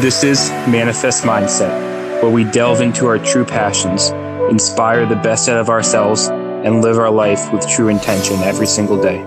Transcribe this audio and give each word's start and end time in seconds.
This 0.00 0.22
is 0.22 0.50
Manifest 0.68 1.24
Mindset, 1.24 2.20
where 2.20 2.30
we 2.30 2.44
delve 2.44 2.82
into 2.82 3.06
our 3.06 3.18
true 3.18 3.46
passions, 3.46 4.10
inspire 4.50 5.06
the 5.06 5.16
best 5.16 5.48
out 5.48 5.56
of 5.56 5.70
ourselves, 5.70 6.28
and 6.28 6.82
live 6.82 6.98
our 6.98 7.10
life 7.10 7.50
with 7.50 7.66
true 7.66 7.88
intention 7.88 8.36
every 8.40 8.66
single 8.66 9.00
day. 9.00 9.22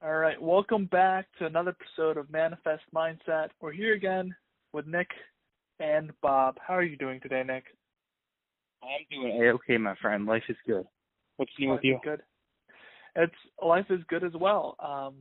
All 0.00 0.14
right, 0.14 0.40
welcome 0.40 0.84
back 0.84 1.26
to 1.40 1.46
another 1.46 1.74
episode 1.80 2.18
of 2.18 2.30
Manifest 2.30 2.84
Mindset. 2.94 3.48
We're 3.60 3.72
here 3.72 3.94
again 3.94 4.32
with 4.72 4.86
Nick 4.86 5.08
and 5.80 6.12
Bob. 6.22 6.56
How 6.64 6.74
are 6.74 6.84
you 6.84 6.96
doing 6.96 7.18
today, 7.20 7.42
Nick? 7.44 7.64
I'm 8.80 9.04
doing 9.10 9.42
okay, 9.42 9.76
my 9.76 9.96
friend. 9.96 10.24
Life 10.24 10.44
is 10.48 10.56
good. 10.64 10.84
What's 11.36 11.50
new 11.58 11.70
with 11.70 11.82
you? 11.82 11.98
Good. 12.04 12.22
It's 13.16 13.34
life 13.60 13.86
is 13.90 14.02
good 14.08 14.22
as 14.22 14.34
well. 14.38 14.76
Um, 14.78 15.14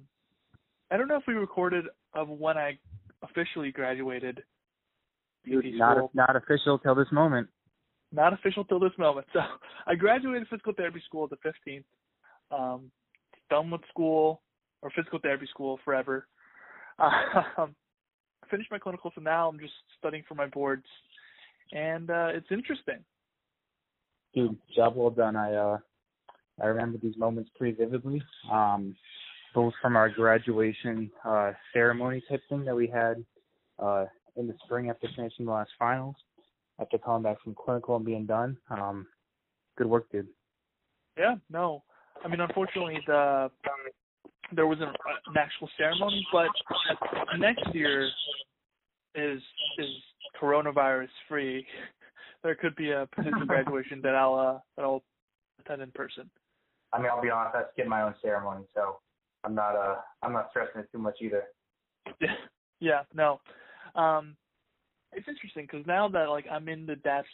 I 0.91 0.97
don't 0.97 1.07
know 1.07 1.15
if 1.15 1.23
we 1.27 1.33
recorded 1.33 1.85
of 2.13 2.27
when 2.27 2.57
I 2.57 2.77
officially 3.23 3.71
graduated. 3.71 4.43
Not 5.45 6.13
not 6.13 6.35
official 6.35 6.77
till 6.79 6.95
this 6.95 7.11
moment. 7.11 7.47
Not 8.11 8.33
official 8.33 8.65
till 8.65 8.79
this 8.79 8.91
moment. 8.97 9.25
So 9.33 9.39
I 9.87 9.95
graduated 9.95 10.47
physical 10.49 10.73
therapy 10.73 11.01
school 11.05 11.27
the 11.27 11.37
15th. 11.37 11.83
Um, 12.51 12.91
done 13.49 13.71
with 13.71 13.81
school 13.89 14.41
or 14.81 14.91
physical 14.91 15.19
therapy 15.19 15.47
school 15.49 15.79
forever. 15.83 16.27
Um, 17.57 17.75
finished 18.49 18.69
my 18.69 18.77
clinical, 18.77 19.11
so 19.15 19.21
now 19.21 19.47
I'm 19.47 19.59
just 19.59 19.73
studying 19.97 20.23
for 20.27 20.35
my 20.35 20.45
boards, 20.45 20.85
and 21.71 22.09
uh, 22.09 22.27
it's 22.33 22.47
interesting. 22.51 22.99
Dude, 24.35 24.57
job 24.75 24.95
well 24.95 25.09
done. 25.09 25.35
I 25.35 25.53
uh, 25.53 25.77
I 26.61 26.67
remember 26.67 26.99
these 27.01 27.17
moments 27.17 27.49
pretty 27.57 27.75
vividly. 27.75 28.21
Um, 28.51 28.95
both 29.53 29.73
from 29.81 29.95
our 29.95 30.09
graduation 30.09 31.11
uh, 31.25 31.51
ceremony 31.73 32.23
type 32.29 32.41
thing 32.49 32.65
that 32.65 32.75
we 32.75 32.87
had 32.87 33.23
uh, 33.79 34.05
in 34.35 34.47
the 34.47 34.53
spring 34.63 34.89
after 34.89 35.07
finishing 35.15 35.45
the 35.45 35.51
last 35.51 35.71
finals, 35.77 36.15
after 36.79 36.97
coming 36.97 37.23
back 37.23 37.41
from 37.43 37.55
clinical 37.55 37.95
and 37.95 38.05
being 38.05 38.25
done. 38.25 38.57
Um, 38.69 39.07
good 39.77 39.87
work, 39.87 40.09
dude. 40.11 40.27
Yeah, 41.17 41.35
no, 41.49 41.83
I 42.23 42.27
mean, 42.27 42.39
unfortunately, 42.39 42.99
the 43.07 43.49
there 44.53 44.67
wasn't 44.67 44.89
an 44.89 45.37
actual 45.37 45.69
ceremony, 45.77 46.25
but 46.31 46.47
next 47.37 47.63
year 47.73 48.09
is 49.15 49.41
is 49.77 49.89
coronavirus 50.41 51.09
free. 51.27 51.65
There 52.43 52.55
could 52.55 52.75
be 52.75 52.89
a 52.89 53.07
potential 53.15 53.45
graduation 53.47 54.01
that 54.01 54.15
I'll 54.15 54.33
uh, 54.33 54.59
that 54.75 54.81
I'll 54.81 55.03
attend 55.59 55.83
in 55.83 55.91
person. 55.91 56.27
I 56.91 56.97
mean, 56.97 57.07
I'll 57.13 57.21
be 57.21 57.29
honest, 57.29 57.55
I 57.55 57.63
skipped 57.71 57.87
my 57.87 58.01
own 58.01 58.15
ceremony, 58.19 58.65
so 58.73 58.97
I'm 59.43 59.55
not 59.55 59.75
uh 59.75 59.95
I'm 60.21 60.33
not 60.33 60.49
stressing 60.51 60.81
it 60.81 60.89
too 60.91 60.99
much 60.99 61.17
either. 61.21 61.45
yeah, 62.79 63.03
no. 63.13 63.39
Um 63.95 64.35
it's 65.13 65.27
interesting 65.27 65.67
because 65.69 65.85
now 65.85 66.07
that 66.09 66.29
like 66.29 66.45
I'm 66.49 66.67
in 66.67 66.85
the 66.85 66.95
depths 66.97 67.29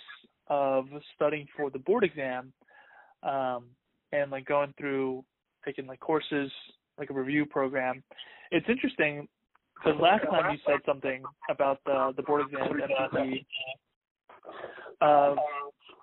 of 0.47 0.86
studying 1.16 1.47
for 1.55 1.69
the 1.69 1.80
board 1.80 2.03
exam, 2.03 2.52
um, 3.23 3.66
and 4.11 4.31
like 4.31 4.45
going 4.45 4.73
through 4.77 5.23
taking 5.66 5.86
like 5.86 5.99
courses, 5.99 6.52
like 6.97 7.09
a 7.09 7.14
review 7.14 7.45
program, 7.45 8.03
it's 8.52 8.67
interesting 8.69 9.27
because 9.75 9.99
last 10.02 10.23
time 10.30 10.52
you 10.52 10.58
said 10.66 10.80
something 10.86 11.23
about 11.49 11.80
the 11.86 12.14
the 12.16 12.23
board 12.23 12.45
exam 12.47 12.71
and 12.71 12.81
the 13.11 13.38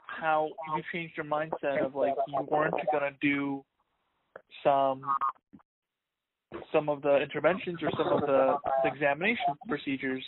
how 0.07 0.49
you 0.77 0.83
changed 0.93 1.17
your 1.17 1.27
mindset 1.27 1.85
of 1.85 1.95
like 1.95 2.15
you 2.29 2.47
weren't 2.49 2.75
gonna 2.93 3.11
do 3.21 3.65
some 4.63 5.03
some 6.73 6.89
of 6.89 7.03
the 7.03 7.21
interventions 7.21 7.79
or 7.83 7.91
some 7.97 8.13
of 8.13 8.21
the 8.21 8.57
examination 8.85 9.55
procedures 9.69 10.25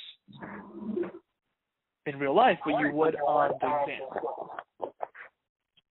in 2.07 2.19
real 2.19 2.35
life, 2.35 2.59
but 2.65 2.79
you 2.79 2.91
would 2.93 3.17
on 3.17 3.51
the 3.61 3.67
exam. 3.83 4.93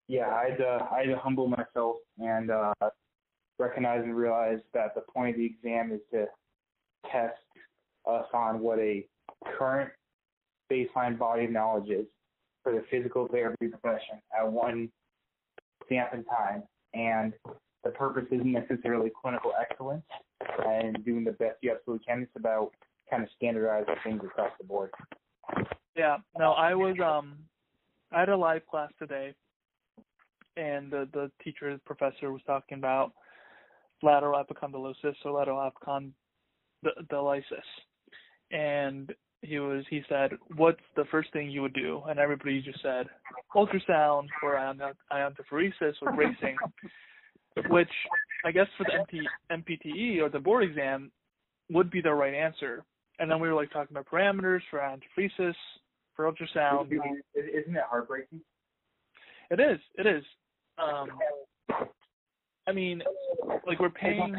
Yeah, 0.07 0.29
I'd 0.29 0.61
uh, 0.61 0.85
I'd 0.93 1.13
humble 1.19 1.49
myself 1.49 1.97
and 2.19 2.51
uh, 2.51 2.75
recognize 3.59 4.03
and 4.05 4.15
realize 4.15 4.59
that 4.75 4.95
the 4.95 5.01
point 5.01 5.31
of 5.31 5.37
the 5.37 5.47
exam 5.47 5.93
is 5.93 6.01
to 6.13 6.27
test 7.11 7.37
us 8.07 8.27
on 8.35 8.61
what 8.61 8.79
a 8.79 9.07
current 9.59 9.91
baseline 10.71 11.19
body 11.19 11.45
of 11.45 11.51
knowledge 11.51 11.89
is 11.89 12.07
for 12.63 12.73
the 12.73 12.85
physical 12.91 13.29
therapy 13.29 13.69
profession 13.69 14.21
at 14.39 14.51
one 14.51 14.91
stamp 15.87 16.15
in 16.15 16.25
time. 16.25 16.63
And 16.95 17.33
the 17.85 17.91
purpose 17.91 18.25
isn't 18.31 18.53
necessarily 18.53 19.11
clinical 19.21 19.53
excellence 19.61 20.05
and 20.67 21.05
doing 21.05 21.25
the 21.25 21.33
best 21.33 21.57
you 21.61 21.73
absolutely 21.73 22.05
can. 22.05 22.23
It's 22.23 22.33
about 22.37 22.73
kind 23.11 23.23
of 23.23 23.29
standardizing 23.37 23.95
things 24.03 24.23
across 24.25 24.51
the 24.59 24.65
board. 24.65 24.91
Yeah. 25.97 26.17
No, 26.39 26.53
I 26.53 26.75
was 26.75 26.97
um 27.05 27.37
I 28.13 28.21
had 28.21 28.29
a 28.29 28.37
live 28.37 28.67
class 28.67 28.91
today 28.99 29.35
and 30.57 30.91
the 30.91 31.09
the 31.13 31.31
teacher 31.43 31.73
the 31.73 31.81
professor 31.81 32.33
was 32.33 32.43
talking 32.47 32.79
about 32.79 33.13
lateral 34.03 34.43
epicondylosis 34.43 35.15
or 35.25 35.33
lateral 35.33 35.71
epicondylosis. 35.71 37.43
And 38.51 39.13
he 39.43 39.59
was 39.59 39.85
he 39.91 40.03
said, 40.09 40.33
What's 40.57 40.81
the 40.97 41.05
first 41.11 41.33
thing 41.33 41.51
you 41.51 41.63
would 41.63 41.75
do? 41.75 42.03
And 42.09 42.19
everybody 42.19 42.63
just 42.63 42.83
said 42.83 43.07
ultrasound 43.55 44.27
or 44.43 44.57
iontophoresis 45.13 45.95
or 46.03 46.13
bracing 46.13 46.57
which 47.69 47.91
I 48.45 48.53
guess 48.53 48.67
for 48.77 48.85
the 48.85 49.17
MP, 49.17 49.23
NPTE 49.51 50.21
or 50.21 50.29
the 50.29 50.39
board 50.39 50.65
exam 50.65 51.11
would 51.71 51.91
be 51.91 52.01
the 52.01 52.13
right 52.13 52.35
answer. 52.35 52.85
And 53.19 53.31
then 53.31 53.41
we 53.41 53.49
were 53.49 53.55
like 53.55 53.73
talking 53.73 53.97
about 53.97 54.07
parameters 54.07 54.61
for 54.71 54.81
iontophoresis, 54.81 55.55
for 56.15 56.31
ultrasound. 56.31 56.87
Isn't 57.35 57.77
it 57.77 57.83
heartbreaking? 57.89 58.41
It 59.51 59.61
is. 59.61 59.79
It 59.97 60.07
is. 60.07 60.25
Um, 60.79 61.09
I 62.67 62.73
mean, 62.73 63.03
like 63.67 63.79
we're 63.79 63.91
paying 63.91 64.35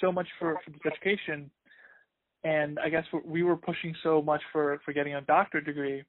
so 0.00 0.10
much 0.10 0.26
for, 0.38 0.58
for 0.64 0.90
education, 0.90 1.50
and 2.44 2.78
I 2.78 2.88
guess 2.88 3.04
we 3.24 3.42
were 3.42 3.56
pushing 3.56 3.94
so 4.02 4.22
much 4.22 4.40
for 4.52 4.80
for 4.84 4.92
getting 4.92 5.14
a 5.14 5.20
doctorate 5.20 5.66
degree, 5.66 6.02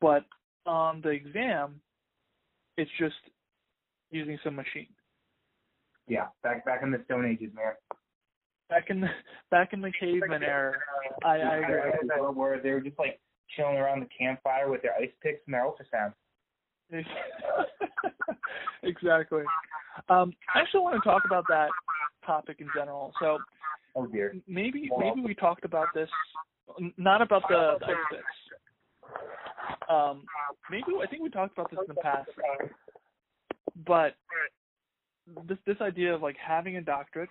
but 0.00 0.24
on 0.66 1.00
the 1.00 1.08
exam, 1.08 1.80
it's 2.76 2.90
just 2.98 3.16
using 4.10 4.38
some 4.44 4.54
machine. 4.54 4.88
Yeah, 6.08 6.26
back 6.42 6.64
back 6.64 6.82
in 6.82 6.90
the 6.90 7.02
Stone 7.04 7.26
Ages, 7.26 7.52
man. 7.54 7.72
Back 8.68 8.90
in 8.90 9.00
the 9.00 9.08
back 9.50 9.72
in 9.72 9.80
the 9.80 9.92
caveman 9.98 10.42
era, 10.42 10.74
I, 11.24 11.36
I 11.36 11.56
agree. 11.56 11.80
Where 12.34 12.60
they 12.60 12.70
were 12.70 12.80
just 12.80 12.98
like 12.98 13.20
chilling 13.56 13.76
around 13.76 14.00
the 14.00 14.08
campfire 14.18 14.70
with 14.70 14.82
their 14.82 14.94
ice 14.94 15.10
picks 15.22 15.40
and 15.46 15.54
their 15.54 15.64
ultrasound. 15.64 16.12
exactly. 18.82 19.42
Um, 20.08 20.32
I 20.54 20.60
actually 20.60 20.80
want 20.80 21.02
to 21.02 21.08
talk 21.08 21.22
about 21.26 21.44
that 21.48 21.68
topic 22.24 22.56
in 22.60 22.68
general. 22.74 23.12
So, 23.20 23.38
oh 23.96 24.06
dear. 24.06 24.34
Maybe 24.46 24.90
maybe 24.98 25.20
we 25.20 25.34
talked 25.34 25.64
about 25.64 25.88
this, 25.94 26.08
not 26.96 27.20
about 27.20 27.42
the, 27.48 27.76
the 27.80 27.86
ice 27.86 27.96
picks. 28.10 28.24
Um, 29.90 30.24
maybe 30.70 30.84
I 31.02 31.06
think 31.06 31.22
we 31.22 31.30
talked 31.30 31.56
about 31.56 31.70
this 31.70 31.80
in 31.88 31.94
the 31.94 32.00
past, 32.00 32.30
but 33.86 34.14
this 35.48 35.58
this 35.66 35.76
idea 35.80 36.14
of 36.14 36.22
like 36.22 36.36
having 36.36 36.76
a 36.76 36.80
doctorate 36.82 37.30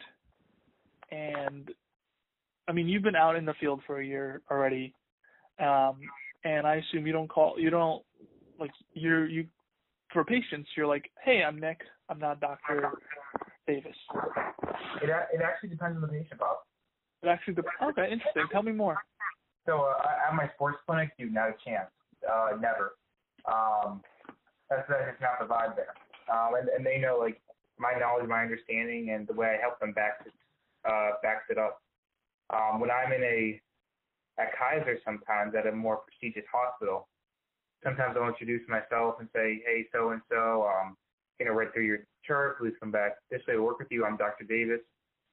and 1.12 1.70
I 2.68 2.74
mean 2.74 2.88
you've 2.88 3.04
been 3.04 3.16
out 3.16 3.36
in 3.36 3.46
the 3.46 3.54
field 3.60 3.82
for 3.86 4.00
a 4.02 4.06
year 4.06 4.42
already 4.52 4.94
um 5.60 6.00
and 6.44 6.66
I 6.66 6.76
assume 6.76 7.06
you 7.06 7.14
don't 7.14 7.30
call 7.30 7.56
you 7.58 7.70
don't 7.70 8.04
like 8.60 8.72
you're 8.94 9.28
you 9.28 9.46
for 10.12 10.24
patients 10.26 10.70
you're 10.76 10.88
like 10.88 11.10
hey 11.24 11.44
I'm 11.48 11.60
Nick. 11.60 11.80
I'm 12.10 12.20
not 12.20 12.40
Dr. 12.40 12.90
Davis. 13.68 13.96
It 15.02 15.10
it 15.10 15.42
actually 15.44 15.70
depends 15.70 15.96
on 15.96 16.02
the 16.02 16.08
patient 16.08 16.40
Bob. 16.40 16.58
It 17.22 17.28
actually 17.28 17.56
depends 17.56 17.98
okay 17.98 18.12
interesting. 18.12 18.46
Tell 18.52 18.64
me 18.64 18.72
more. 18.72 18.98
So 19.66 19.82
uh, 19.82 20.30
at 20.30 20.36
my 20.36 20.50
sports 20.56 20.78
clinic 20.86 21.12
dude 21.20 21.34
not 21.34 21.50
a 21.50 21.56
chance. 21.66 21.90
Uh 22.28 22.58
never. 22.60 22.96
Um 23.46 24.02
that's 24.70 24.88
that's 24.90 25.22
not 25.22 25.40
the 25.40 25.46
vibe 25.46 25.76
there. 25.76 25.94
Um 26.34 26.56
and, 26.56 26.70
and 26.70 26.86
they 26.86 26.98
know 26.98 27.18
like 27.20 27.40
my 27.80 27.94
knowledge, 28.00 28.28
my 28.28 28.42
understanding, 28.42 29.12
and 29.12 29.28
the 29.28 29.34
way 29.34 29.56
I 29.58 29.62
help 29.62 29.80
them 29.80 29.94
backs 29.94 30.26
it, 30.26 30.34
uh, 30.86 31.12
backs 31.22 31.46
it 31.50 31.58
up. 31.58 31.82
Um, 32.50 32.80
when 32.80 32.90
I'm 32.92 33.12
in 33.12 33.24
a 33.24 33.62
at 34.40 34.56
Kaiser, 34.58 35.00
sometimes 35.04 35.56
at 35.56 35.66
a 35.66 35.72
more 35.72 35.98
prestigious 35.98 36.46
hospital, 36.52 37.08
sometimes 37.84 38.16
I'll 38.20 38.28
introduce 38.28 38.68
myself 38.68 39.16
and 39.20 39.28
say, 39.34 39.64
"Hey, 39.66 39.88
so 39.92 40.12
and 40.12 40.22
so, 40.30 40.68
um, 40.68 40.98
you 41.40 41.46
know, 41.46 41.54
right 41.54 41.72
through 41.74 41.86
your 41.86 42.00
chart. 42.24 42.60
Please 42.60 42.74
come 42.80 42.92
back 42.92 43.18
this 43.30 43.42
way 43.48 43.56
to 43.56 43.64
work 43.64 43.80
with 43.80 43.92
you. 43.92 44.06
I'm 44.06 44.18
Dr. 44.18 44.44
Davis. 44.44 44.82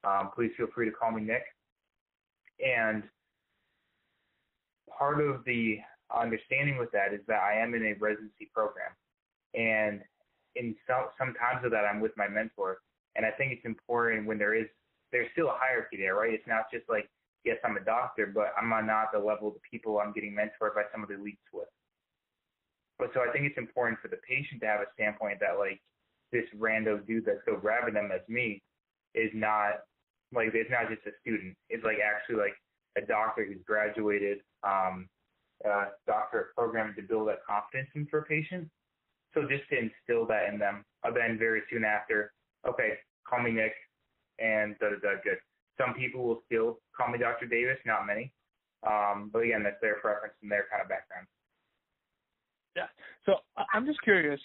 Um, 0.03 0.31
please 0.35 0.51
feel 0.57 0.67
free 0.67 0.85
to 0.85 0.91
call 0.91 1.11
me 1.11 1.21
Nick." 1.21 1.43
And 2.59 3.03
part 4.97 5.19
of 5.21 5.43
the 5.45 5.79
understanding 6.13 6.77
with 6.77 6.91
that 6.91 7.13
is 7.13 7.21
that 7.27 7.41
I 7.41 7.53
am 7.59 7.73
in 7.73 7.85
a 7.85 7.93
residency 7.93 8.49
program, 8.53 8.91
and 9.53 10.03
in 10.55 10.75
some 10.87 11.09
sometimes 11.17 11.65
of 11.65 11.71
that 11.71 11.85
I'm 11.85 11.99
with 11.99 12.11
my 12.17 12.27
mentor, 12.27 12.79
and 13.15 13.25
I 13.25 13.31
think 13.31 13.51
it's 13.51 13.65
important 13.65 14.25
when 14.25 14.37
there 14.37 14.55
is 14.55 14.67
there's 15.11 15.29
still 15.31 15.47
a 15.47 15.57
hierarchy 15.57 15.97
there, 15.97 16.15
right? 16.15 16.33
It's 16.33 16.47
not 16.47 16.71
just 16.71 16.83
like, 16.89 17.09
yes, 17.43 17.57
I'm 17.63 17.77
a 17.77 17.83
doctor, 17.83 18.27
but 18.27 18.53
I'm 18.59 18.69
not 18.69 19.11
the 19.13 19.19
level 19.19 19.49
of 19.49 19.53
the 19.53 19.63
people 19.69 19.99
I'm 19.99 20.13
getting 20.13 20.33
mentored 20.33 20.75
by 20.75 20.83
some 20.91 21.03
of 21.03 21.09
the 21.09 21.15
elites 21.15 21.47
with. 21.53 21.69
But 22.97 23.11
so 23.13 23.21
I 23.21 23.31
think 23.31 23.45
it's 23.45 23.57
important 23.57 23.99
for 23.99 24.07
the 24.07 24.19
patient 24.27 24.61
to 24.61 24.67
have 24.67 24.79
a 24.81 24.91
standpoint 24.93 25.39
that 25.41 25.59
like 25.59 25.79
this 26.31 26.45
rando 26.57 27.05
dude 27.05 27.25
that's 27.25 27.43
so 27.45 27.55
grabbing 27.55 27.93
them 27.93 28.09
as 28.13 28.21
me 28.27 28.61
is 29.13 29.31
not 29.33 29.83
like 30.33 30.51
it's 30.53 30.71
not 30.71 30.89
just 30.89 31.05
a 31.05 31.11
student. 31.21 31.55
It's 31.69 31.83
like 31.83 31.97
actually 31.99 32.37
like 32.37 32.55
a 32.97 33.05
doctor 33.05 33.45
who's 33.45 33.63
graduated, 33.65 34.39
um, 34.63 35.07
uh, 35.63 35.85
doctorate 36.07 36.55
program 36.55 36.93
to 36.95 37.01
build 37.01 37.27
that 37.27 37.45
confidence 37.47 37.89
in 37.95 38.05
for 38.07 38.19
a 38.19 38.23
patient. 38.23 38.67
So 39.35 39.41
just 39.41 39.69
to 39.69 39.77
instill 39.77 40.25
that 40.27 40.47
in 40.51 40.57
them. 40.57 40.83
And 41.03 41.15
then 41.15 41.37
very 41.37 41.61
soon 41.69 41.83
after, 41.83 42.31
okay, 42.67 42.93
call 43.27 43.43
me 43.43 43.51
Nick, 43.51 43.73
and 44.39 44.75
da 44.79 44.89
da 44.89 44.95
da. 44.95 45.21
Good. 45.23 45.37
Some 45.77 45.93
people 45.93 46.23
will 46.23 46.41
still 46.45 46.79
call 46.95 47.11
me 47.11 47.19
Dr. 47.19 47.45
Davis, 47.45 47.77
not 47.85 48.07
many. 48.07 48.31
Um, 48.87 49.29
but 49.31 49.39
again, 49.39 49.61
that's 49.63 49.75
their 49.81 49.95
preference 49.95 50.35
and 50.41 50.49
their 50.49 50.65
kind 50.71 50.81
of 50.81 50.89
background. 50.89 51.27
Yeah. 52.75 52.87
So 53.25 53.35
I'm 53.73 53.85
just 53.85 54.01
curious, 54.01 54.39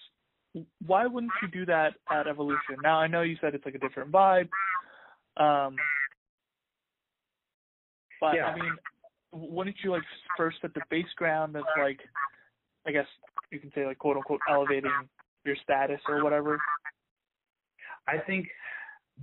why 0.86 1.06
wouldn't 1.06 1.32
you 1.42 1.48
do 1.48 1.66
that 1.66 1.94
at 2.10 2.26
Evolution? 2.26 2.76
Now 2.82 2.98
I 2.98 3.06
know 3.06 3.22
you 3.22 3.36
said 3.40 3.54
it's 3.54 3.64
like 3.64 3.74
a 3.74 3.78
different 3.78 4.10
vibe. 4.10 4.48
Um, 5.36 5.76
but 8.20 8.34
yeah. 8.34 8.46
I 8.46 8.54
mean, 8.54 8.76
wouldn't 9.32 9.76
you 9.84 9.92
like 9.92 10.02
first 10.36 10.58
set 10.60 10.74
the 10.74 10.80
base 10.90 11.12
ground 11.16 11.54
of 11.56 11.64
like, 11.78 12.00
I 12.86 12.92
guess 12.92 13.06
you 13.50 13.58
can 13.58 13.70
say 13.74 13.86
like 13.86 13.98
quote 13.98 14.16
unquote 14.16 14.40
elevating 14.48 14.90
your 15.44 15.56
status 15.62 16.00
or 16.08 16.22
whatever? 16.22 16.58
I 18.08 18.18
think 18.18 18.48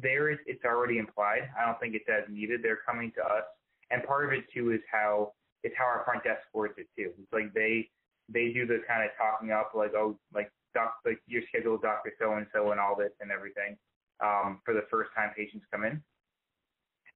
there 0.01 0.29
it's 0.29 0.63
already 0.65 0.97
implied. 0.97 1.49
I 1.59 1.65
don't 1.65 1.79
think 1.79 1.95
it's 1.95 2.07
as 2.09 2.23
needed. 2.29 2.61
They're 2.63 2.79
coming 2.85 3.11
to 3.15 3.21
us, 3.23 3.43
and 3.91 4.03
part 4.03 4.25
of 4.25 4.31
it 4.31 4.45
too 4.53 4.71
is 4.71 4.81
how 4.91 5.33
it's 5.63 5.75
how 5.77 5.85
our 5.85 6.03
front 6.05 6.23
desk 6.23 6.41
words 6.53 6.75
it 6.77 6.87
too. 6.95 7.11
It's 7.17 7.33
like 7.33 7.53
they 7.53 7.89
they 8.29 8.51
do 8.53 8.65
the 8.67 8.81
kind 8.87 9.03
of 9.03 9.09
talking 9.17 9.51
up, 9.51 9.71
like 9.73 9.93
oh, 9.95 10.17
like 10.33 10.51
doc, 10.73 10.95
like 11.05 11.19
your 11.27 11.41
scheduled 11.49 11.81
doctor 11.81 12.13
so 12.19 12.33
and 12.33 12.45
so 12.53 12.71
and 12.71 12.79
all 12.79 12.95
this 12.95 13.11
and 13.21 13.31
everything 13.31 13.77
um, 14.23 14.59
for 14.65 14.73
the 14.73 14.85
first 14.91 15.09
time 15.15 15.31
patients 15.35 15.65
come 15.71 15.83
in. 15.83 16.01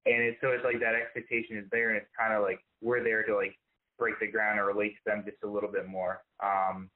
And 0.06 0.24
it's 0.24 0.38
so 0.42 0.50
it's 0.50 0.64
like 0.64 0.80
that 0.80 0.96
expectation 0.96 1.58
is 1.58 1.66
there, 1.72 1.90
and 1.90 1.98
it's 1.98 2.10
kind 2.18 2.34
of 2.34 2.42
like 2.42 2.60
we're 2.82 3.04
there 3.04 3.24
to 3.24 3.36
like 3.36 3.56
break 4.00 4.20
the 4.20 4.28
ground 4.28 4.60
or 4.60 4.66
relate 4.66 4.96
to 4.98 5.04
them 5.06 5.24
just 5.26 5.38
a 5.44 5.48
little 5.48 5.70
bit 5.72 5.88
more. 5.88 6.22
Um, 6.42 6.90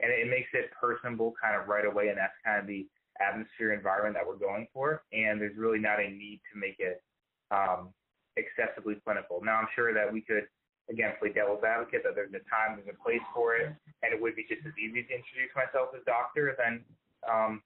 and 0.00 0.12
it, 0.12 0.28
makes 0.28 0.48
it 0.52 0.70
personable 0.78 1.34
kind 1.40 1.60
of 1.60 1.68
right 1.68 1.84
away, 1.84 2.08
and 2.08 2.18
that's 2.18 2.36
kind 2.44 2.60
of 2.60 2.66
the 2.66 2.86
atmosphere 3.20 3.72
environment 3.72 4.14
that 4.14 4.26
we're 4.26 4.38
going 4.38 4.66
for. 4.72 5.02
And 5.12 5.40
there's 5.40 5.56
really 5.56 5.78
not 5.78 6.00
a 6.00 6.08
need 6.08 6.40
to 6.52 6.58
make 6.58 6.76
it 6.78 7.02
um, 7.50 7.90
excessively 8.36 8.96
clinical. 9.04 9.40
Now, 9.42 9.56
I'm 9.56 9.68
sure 9.74 9.92
that 9.92 10.12
we 10.12 10.20
could 10.20 10.46
again, 10.90 11.12
play 11.20 11.32
devil's 11.32 11.62
advocate 11.64 12.02
that 12.04 12.14
there's 12.14 12.32
a 12.32 12.42
time, 12.48 12.76
there's 12.76 12.88
a 12.88 13.02
place 13.02 13.24
for 13.34 13.56
it, 13.56 13.68
and 14.02 14.12
it 14.12 14.20
would 14.20 14.34
be 14.34 14.44
just 14.48 14.64
as 14.66 14.72
easy 14.80 15.04
to 15.04 15.12
introduce 15.12 15.52
myself 15.54 15.92
as 15.94 16.00
doctor, 16.06 16.56
then 16.56 16.84
um, 17.28 17.62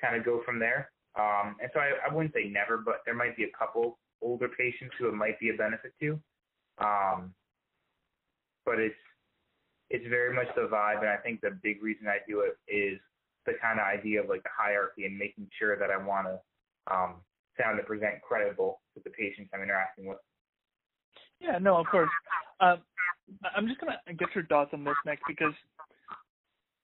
kind 0.00 0.16
of 0.16 0.24
go 0.24 0.42
from 0.44 0.58
there. 0.58 0.90
Um, 1.18 1.56
and 1.60 1.70
so 1.72 1.80
I, 1.80 1.96
I 2.08 2.12
wouldn't 2.12 2.34
say 2.34 2.48
never, 2.48 2.78
but 2.78 3.00
there 3.04 3.14
might 3.14 3.36
be 3.36 3.44
a 3.44 3.52
couple 3.58 3.98
older 4.20 4.48
patients 4.48 4.94
who 4.98 5.08
it 5.08 5.14
might 5.14 5.40
be 5.40 5.50
a 5.50 5.54
benefit 5.54 5.92
to. 6.00 6.20
Um, 6.78 7.34
but 8.64 8.78
it's 8.78 9.00
it's 9.90 10.06
very 10.08 10.34
much 10.34 10.48
the 10.54 10.68
vibe, 10.68 11.00
and 11.00 11.08
I 11.08 11.16
think 11.16 11.40
the 11.40 11.58
big 11.62 11.82
reason 11.82 12.06
I 12.08 12.18
do 12.28 12.40
it 12.40 12.58
is 12.72 12.98
the 13.46 13.52
kind 13.60 13.80
of 13.80 13.86
idea 13.86 14.22
of 14.22 14.28
like 14.28 14.42
the 14.42 14.52
hierarchy 14.56 15.06
and 15.06 15.16
making 15.16 15.48
sure 15.58 15.78
that 15.78 15.90
I 15.90 15.96
want 15.96 16.26
to 16.26 16.94
um, 16.94 17.14
sound 17.58 17.78
and 17.78 17.86
present 17.86 18.20
credible 18.22 18.80
to 18.94 19.02
the 19.02 19.10
patients 19.10 19.50
I'm 19.54 19.62
interacting 19.62 20.06
with. 20.06 20.18
Yeah, 21.40 21.58
no, 21.58 21.76
of 21.76 21.86
course. 21.86 22.10
Um, 22.60 22.78
I'm 23.56 23.66
just 23.66 23.80
gonna 23.80 23.98
get 24.18 24.28
your 24.34 24.44
thoughts 24.46 24.70
on 24.72 24.84
this 24.84 24.96
next 25.06 25.22
because, 25.26 25.52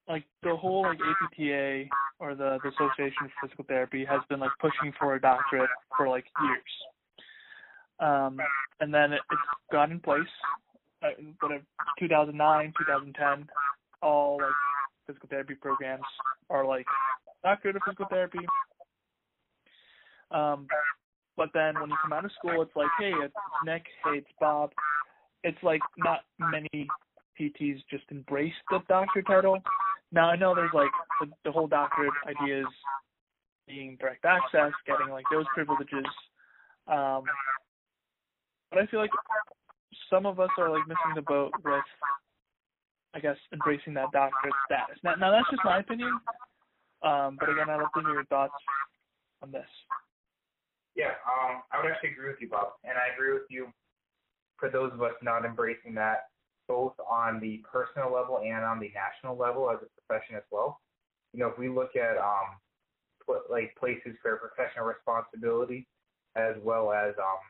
like, 0.08 0.24
the 0.42 0.54
whole 0.54 0.82
like 0.82 0.98
APTA 0.98 1.84
or 2.18 2.34
the, 2.34 2.58
the 2.62 2.68
Association 2.70 3.28
for 3.28 3.46
Physical 3.46 3.64
Therapy 3.66 4.04
has 4.04 4.20
been 4.28 4.40
like 4.40 4.52
pushing 4.60 4.92
for 4.98 5.14
a 5.14 5.20
doctorate 5.20 5.70
for 5.96 6.08
like 6.08 6.24
years, 6.42 6.62
um, 8.00 8.38
and 8.80 8.94
then 8.94 9.12
it, 9.12 9.20
it's 9.30 9.42
got 9.72 9.90
in 9.90 10.00
place. 10.00 10.22
Uh, 11.04 11.10
whatever, 11.40 11.62
2009, 11.98 12.72
2010, 12.78 13.46
all 14.02 14.38
like 14.40 14.50
physical 15.06 15.28
therapy 15.28 15.54
programs 15.54 16.02
are 16.48 16.64
like 16.64 16.86
doctorate 17.42 17.76
of 17.76 17.82
physical 17.84 18.06
therapy. 18.08 18.38
Um, 20.30 20.66
but 21.36 21.50
then 21.52 21.78
when 21.80 21.90
you 21.90 21.96
come 22.00 22.12
out 22.12 22.24
of 22.24 22.30
school, 22.32 22.62
it's 22.62 22.74
like, 22.74 22.88
hey, 22.98 23.12
it's 23.22 23.34
Nick, 23.64 23.84
hey, 24.04 24.18
it's 24.18 24.28
Bob. 24.40 24.72
It's 25.42 25.58
like 25.62 25.82
not 25.98 26.20
many 26.38 26.88
PTs 27.38 27.82
just 27.90 28.04
embrace 28.10 28.54
the 28.70 28.78
doctor 28.88 29.20
title. 29.22 29.58
Now 30.12 30.30
I 30.30 30.36
know 30.36 30.54
there's 30.54 30.70
like 30.72 30.90
the, 31.20 31.28
the 31.44 31.52
whole 31.52 31.66
doctorate 31.66 32.14
idea 32.26 32.60
is 32.60 32.66
being 33.66 33.96
direct 34.00 34.24
access, 34.24 34.72
getting 34.86 35.10
like 35.10 35.24
those 35.30 35.44
privileges. 35.54 36.06
Um, 36.86 37.24
but 38.70 38.80
I 38.80 38.86
feel 38.86 39.00
like 39.00 39.10
some 40.14 40.26
of 40.26 40.38
us 40.38 40.50
are 40.58 40.70
like 40.70 40.86
missing 40.86 41.14
the 41.16 41.22
boat 41.22 41.50
with, 41.64 41.84
I 43.14 43.20
guess, 43.20 43.36
embracing 43.52 43.94
that 43.94 44.12
doctorate 44.12 44.54
status. 44.66 44.96
Now, 45.02 45.14
now 45.16 45.30
that's 45.32 45.50
just 45.50 45.62
my 45.64 45.80
opinion. 45.80 46.12
Um, 47.02 47.36
but 47.38 47.50
again, 47.50 47.68
I'd 47.68 47.80
love 47.80 47.90
to 47.96 48.00
hear 48.00 48.14
your 48.14 48.24
thoughts 48.26 48.54
on 49.42 49.50
this. 49.50 49.66
Yeah, 50.94 51.18
um, 51.26 51.62
I 51.72 51.82
would 51.82 51.90
actually 51.90 52.10
agree 52.10 52.28
with 52.28 52.40
you, 52.40 52.48
Bob, 52.48 52.78
and 52.84 52.94
I 52.94 53.12
agree 53.12 53.32
with 53.32 53.50
you 53.50 53.66
for 54.56 54.70
those 54.70 54.92
of 54.92 55.02
us 55.02 55.12
not 55.22 55.44
embracing 55.44 55.94
that 55.94 56.28
both 56.68 56.94
on 57.10 57.40
the 57.40 57.62
personal 57.70 58.14
level 58.14 58.38
and 58.38 58.64
on 58.64 58.78
the 58.78 58.90
national 58.94 59.36
level 59.36 59.68
as 59.70 59.78
a 59.82 59.88
profession 60.00 60.36
as 60.36 60.44
well. 60.50 60.78
You 61.32 61.40
know, 61.40 61.48
if 61.48 61.58
we 61.58 61.68
look 61.68 61.96
at 61.96 62.16
um, 62.16 62.56
like 63.50 63.74
places 63.76 64.16
for 64.22 64.36
professional 64.36 64.86
responsibility 64.86 65.86
as 66.36 66.54
well 66.62 66.92
as 66.92 67.14
um, 67.18 67.42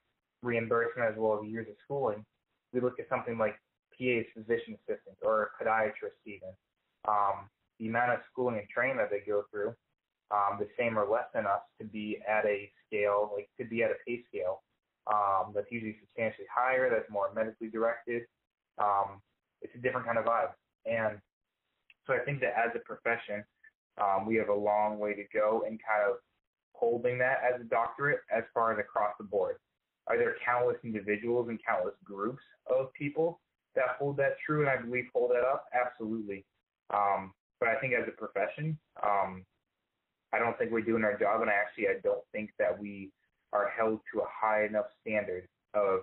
reimbursement 0.43 1.11
as 1.11 1.15
well 1.17 1.39
as 1.41 1.49
years 1.49 1.69
of 1.69 1.75
schooling, 1.85 2.25
we 2.75 2.81
look 2.81 2.99
at 2.99 3.09
something 3.09 3.39
like 3.39 3.55
PA's 3.97 4.27
physician 4.35 4.77
assistant 4.83 5.17
or 5.23 5.51
a 5.61 5.65
podiatrist 5.65 6.19
even. 6.27 6.51
Um, 7.09 7.49
the 7.79 7.89
amount 7.89 8.13
of 8.13 8.19
schooling 8.31 8.59
and 8.59 8.69
training 8.69 8.97
that 8.99 9.11
they 9.11 9.21
go 9.27 9.45
through 9.51 9.75
um, 10.31 10.59
the 10.59 10.69
same 10.79 10.99
or 10.99 11.07
less 11.09 11.27
than 11.33 11.47
us 11.47 11.61
to 11.81 11.87
be 11.87 12.19
at 12.29 12.45
a 12.45 12.71
scale, 12.87 13.31
like 13.35 13.49
to 13.61 13.65
be 13.65 13.83
at 13.83 13.91
a 13.91 13.95
pay 14.07 14.23
scale 14.29 14.63
um, 15.13 15.53
that's 15.55 15.71
usually 15.71 15.97
substantially 16.01 16.47
higher, 16.53 16.91
that's 16.91 17.11
more 17.11 17.33
medically 17.35 17.69
directed. 17.69 18.23
Um, 18.79 19.21
it's 19.63 19.75
a 19.75 19.79
different 19.79 20.07
kind 20.07 20.19
of 20.19 20.25
vibe. 20.25 20.53
And 20.87 21.19
so 22.07 22.15
I 22.15 22.19
think 22.25 22.41
that 22.41 22.55
as 22.57 22.71
a 22.75 22.81
profession, 22.81 23.45
um, 24.01 24.27
we 24.27 24.37
have 24.37 24.49
a 24.49 24.55
long 24.55 24.99
way 24.99 25.15
to 25.15 25.23
go 25.33 25.63
in 25.67 25.79
kind 25.79 26.11
of 26.11 26.17
holding 26.73 27.19
that 27.19 27.39
as 27.45 27.61
a 27.61 27.65
doctorate 27.65 28.21
as 28.35 28.43
far 28.53 28.73
as 28.73 28.79
across 28.79 29.15
the 29.19 29.25
board. 29.25 29.57
Are 30.07 30.19
there 30.19 30.37
countless 30.45 30.77
individuals 30.85 31.49
and 31.49 31.59
countless 31.67 31.95
groups 32.05 32.43
of 32.67 32.93
people 32.93 33.41
that 33.75 33.97
hold 33.99 34.17
that 34.19 34.37
true 34.45 34.61
and 34.61 34.69
I 34.69 34.77
believe 34.77 35.07
hold 35.15 35.31
that 35.31 35.45
up? 35.45 35.65
Absolutely. 35.75 36.45
Um, 36.93 37.33
but 37.61 37.69
I 37.69 37.77
think 37.81 37.95
as 37.95 38.07
a 38.07 38.11
profession, 38.11 38.79
um, 39.03 39.45
I 40.33 40.39
don't 40.39 40.59
think 40.59 40.73
we're 40.73 40.83
doing 40.83 41.05
our 41.05 41.17
job, 41.17 41.41
and 41.41 41.51
I 41.51 41.55
actually 41.55 41.89
I 41.89 42.01
don't 42.03 42.25
think 42.33 42.51
that 42.59 42.79
we 42.79 43.11
are 43.53 43.71
held 43.75 44.01
to 44.13 44.21
a 44.21 44.27
high 44.29 44.67
enough 44.67 44.87
standard 45.01 45.47
of, 45.75 46.01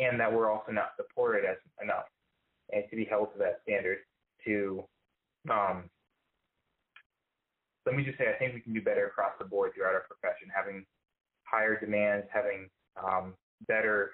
and 0.00 0.18
that 0.20 0.32
we're 0.32 0.50
also 0.50 0.72
not 0.72 0.92
supported 0.96 1.44
as 1.44 1.56
enough, 1.82 2.04
and 2.72 2.84
to 2.90 2.96
be 2.96 3.04
held 3.04 3.32
to 3.32 3.38
that 3.40 3.60
standard. 3.62 3.98
To, 4.46 4.84
um, 5.50 5.84
let 7.86 7.96
me 7.96 8.04
just 8.04 8.18
say, 8.18 8.28
I 8.28 8.38
think 8.38 8.54
we 8.54 8.60
can 8.60 8.72
do 8.72 8.82
better 8.82 9.06
across 9.06 9.32
the 9.38 9.44
board 9.44 9.72
throughout 9.74 9.94
our 9.94 10.04
profession, 10.08 10.48
having 10.54 10.84
higher 11.42 11.78
demands, 11.78 12.26
having 12.32 12.68
um, 13.02 13.34
better 13.66 14.10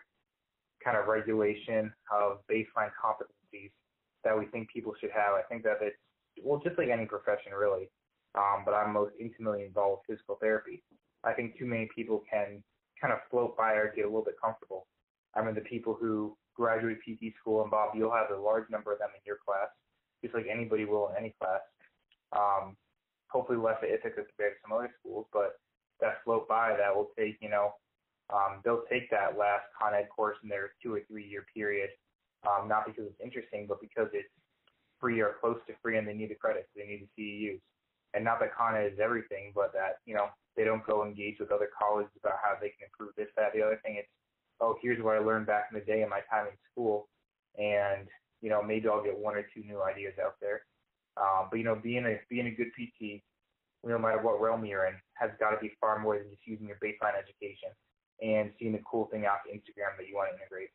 kind 0.82 0.96
of 0.96 1.06
regulation 1.06 1.92
of 2.12 2.38
baseline 2.50 2.90
competencies 2.96 3.70
that 4.24 4.38
we 4.38 4.46
think 4.46 4.70
people 4.70 4.94
should 5.00 5.10
have. 5.10 5.34
I 5.34 5.42
think 5.48 5.62
that 5.64 5.78
it's 5.80 5.96
well, 6.42 6.60
just 6.64 6.78
like 6.78 6.88
any 6.88 7.06
profession, 7.06 7.52
really 7.52 7.90
um, 8.34 8.62
but 8.64 8.74
I'm 8.74 8.92
most 8.92 9.12
intimately 9.18 9.64
involved 9.64 10.02
with 10.08 10.16
physical 10.16 10.36
therapy. 10.40 10.82
I 11.24 11.32
think 11.32 11.58
too 11.58 11.66
many 11.66 11.88
people 11.94 12.22
can 12.30 12.62
kind 13.00 13.12
of 13.12 13.20
float 13.30 13.56
by 13.56 13.72
or 13.74 13.92
get 13.94 14.04
a 14.04 14.08
little 14.08 14.24
bit 14.24 14.40
comfortable. 14.42 14.86
I 15.34 15.42
mean, 15.42 15.54
the 15.54 15.62
people 15.62 15.96
who 15.98 16.36
graduate 16.54 16.98
PT 17.02 17.34
school, 17.40 17.62
and 17.62 17.70
Bob, 17.70 17.90
you'll 17.94 18.12
have 18.12 18.30
a 18.30 18.40
large 18.40 18.68
number 18.70 18.92
of 18.92 18.98
them 18.98 19.10
in 19.14 19.20
your 19.26 19.38
class, 19.44 19.68
just 20.22 20.34
like 20.34 20.46
anybody 20.50 20.84
will 20.84 21.08
in 21.10 21.16
any 21.16 21.34
class. 21.40 21.60
Um, 22.32 22.76
hopefully 23.28 23.58
less 23.58 23.78
of 23.82 23.88
Ithaca 23.88 24.22
compared 24.22 24.54
to 24.54 24.60
some 24.62 24.76
other 24.76 24.90
schools, 25.00 25.26
but 25.32 25.58
that 26.00 26.22
float 26.24 26.48
by 26.48 26.76
that 26.76 26.94
will 26.94 27.10
take, 27.18 27.36
you 27.40 27.50
know, 27.50 27.72
um, 28.32 28.60
they'll 28.64 28.84
take 28.90 29.10
that 29.10 29.38
last 29.38 29.64
Con 29.80 29.94
Ed 29.94 30.08
course 30.14 30.36
in 30.42 30.48
their 30.48 30.72
two 30.82 30.94
or 30.94 31.00
three 31.08 31.26
year 31.26 31.44
period, 31.54 31.90
um, 32.46 32.68
not 32.68 32.86
because 32.86 33.04
it's 33.06 33.20
interesting, 33.22 33.66
but 33.66 33.80
because 33.80 34.08
it's 34.12 34.28
free 35.00 35.20
or 35.20 35.36
close 35.40 35.58
to 35.66 35.74
free 35.82 35.98
and 35.98 36.06
they 36.06 36.14
need 36.14 36.30
the 36.30 36.34
credits, 36.34 36.68
they 36.76 36.86
need 36.86 37.08
the 37.16 37.22
CEUs 37.22 37.60
and 38.14 38.24
not 38.24 38.40
that 38.40 38.54
Con 38.54 38.76
Ed 38.76 38.92
is 38.92 38.98
everything, 39.02 39.52
but 39.54 39.72
that 39.72 39.98
you 40.06 40.14
know 40.14 40.28
They 40.56 40.64
don't 40.64 40.84
go 40.86 41.04
engage 41.04 41.38
with 41.38 41.52
other 41.52 41.68
colleges 41.70 42.12
about 42.18 42.38
how 42.42 42.54
they 42.60 42.70
can 42.70 42.90
improve 42.90 43.14
this, 43.16 43.28
that, 43.36 43.52
the 43.54 43.62
other 43.62 43.80
thing. 43.84 43.96
It's 43.96 44.08
oh, 44.60 44.76
here's 44.82 45.02
what 45.02 45.16
I 45.16 45.20
learned 45.20 45.46
back 45.46 45.68
in 45.72 45.78
the 45.78 45.84
day 45.84 46.02
in 46.02 46.08
my 46.08 46.20
time 46.30 46.46
in 46.46 46.56
school, 46.70 47.08
and 47.58 48.08
you 48.40 48.50
know 48.50 48.62
maybe 48.62 48.88
I'll 48.88 49.02
get 49.02 49.16
one 49.16 49.36
or 49.36 49.46
two 49.54 49.62
new 49.62 49.82
ideas 49.82 50.14
out 50.22 50.34
there. 50.40 50.62
Um, 51.16 51.48
but 51.50 51.58
you 51.58 51.64
know, 51.64 51.76
being 51.76 52.04
a 52.06 52.18
being 52.28 52.46
a 52.46 52.50
good 52.50 52.70
PT, 52.74 53.22
no 53.84 53.98
matter 53.98 54.20
what 54.22 54.40
realm 54.40 54.64
you're 54.64 54.86
in, 54.86 54.94
has 55.14 55.30
got 55.38 55.50
to 55.50 55.60
be 55.60 55.72
far 55.80 55.98
more 55.98 56.18
than 56.18 56.28
just 56.30 56.46
using 56.46 56.66
your 56.66 56.78
baseline 56.82 57.16
education 57.18 57.70
and 58.22 58.50
seeing 58.58 58.72
the 58.72 58.80
cool 58.90 59.06
thing 59.06 59.24
off 59.24 59.40
Instagram 59.48 59.96
that 59.98 60.08
you 60.08 60.14
want 60.14 60.30
to 60.30 60.36
integrate. 60.36 60.70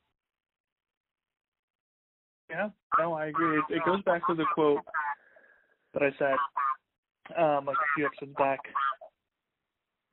Yeah, 2.50 2.70
no, 3.00 3.14
I 3.14 3.28
agree. 3.28 3.58
It, 3.58 3.64
it 3.70 3.82
goes 3.86 4.02
back 4.04 4.26
to 4.28 4.36
the 4.36 4.46
quote 4.54 4.82
that 5.94 6.04
I 6.04 6.12
said 6.20 6.38
um, 7.38 7.66
like 7.66 7.76
a 7.76 7.90
few 7.96 8.06
episodes 8.06 8.34
back. 8.38 8.60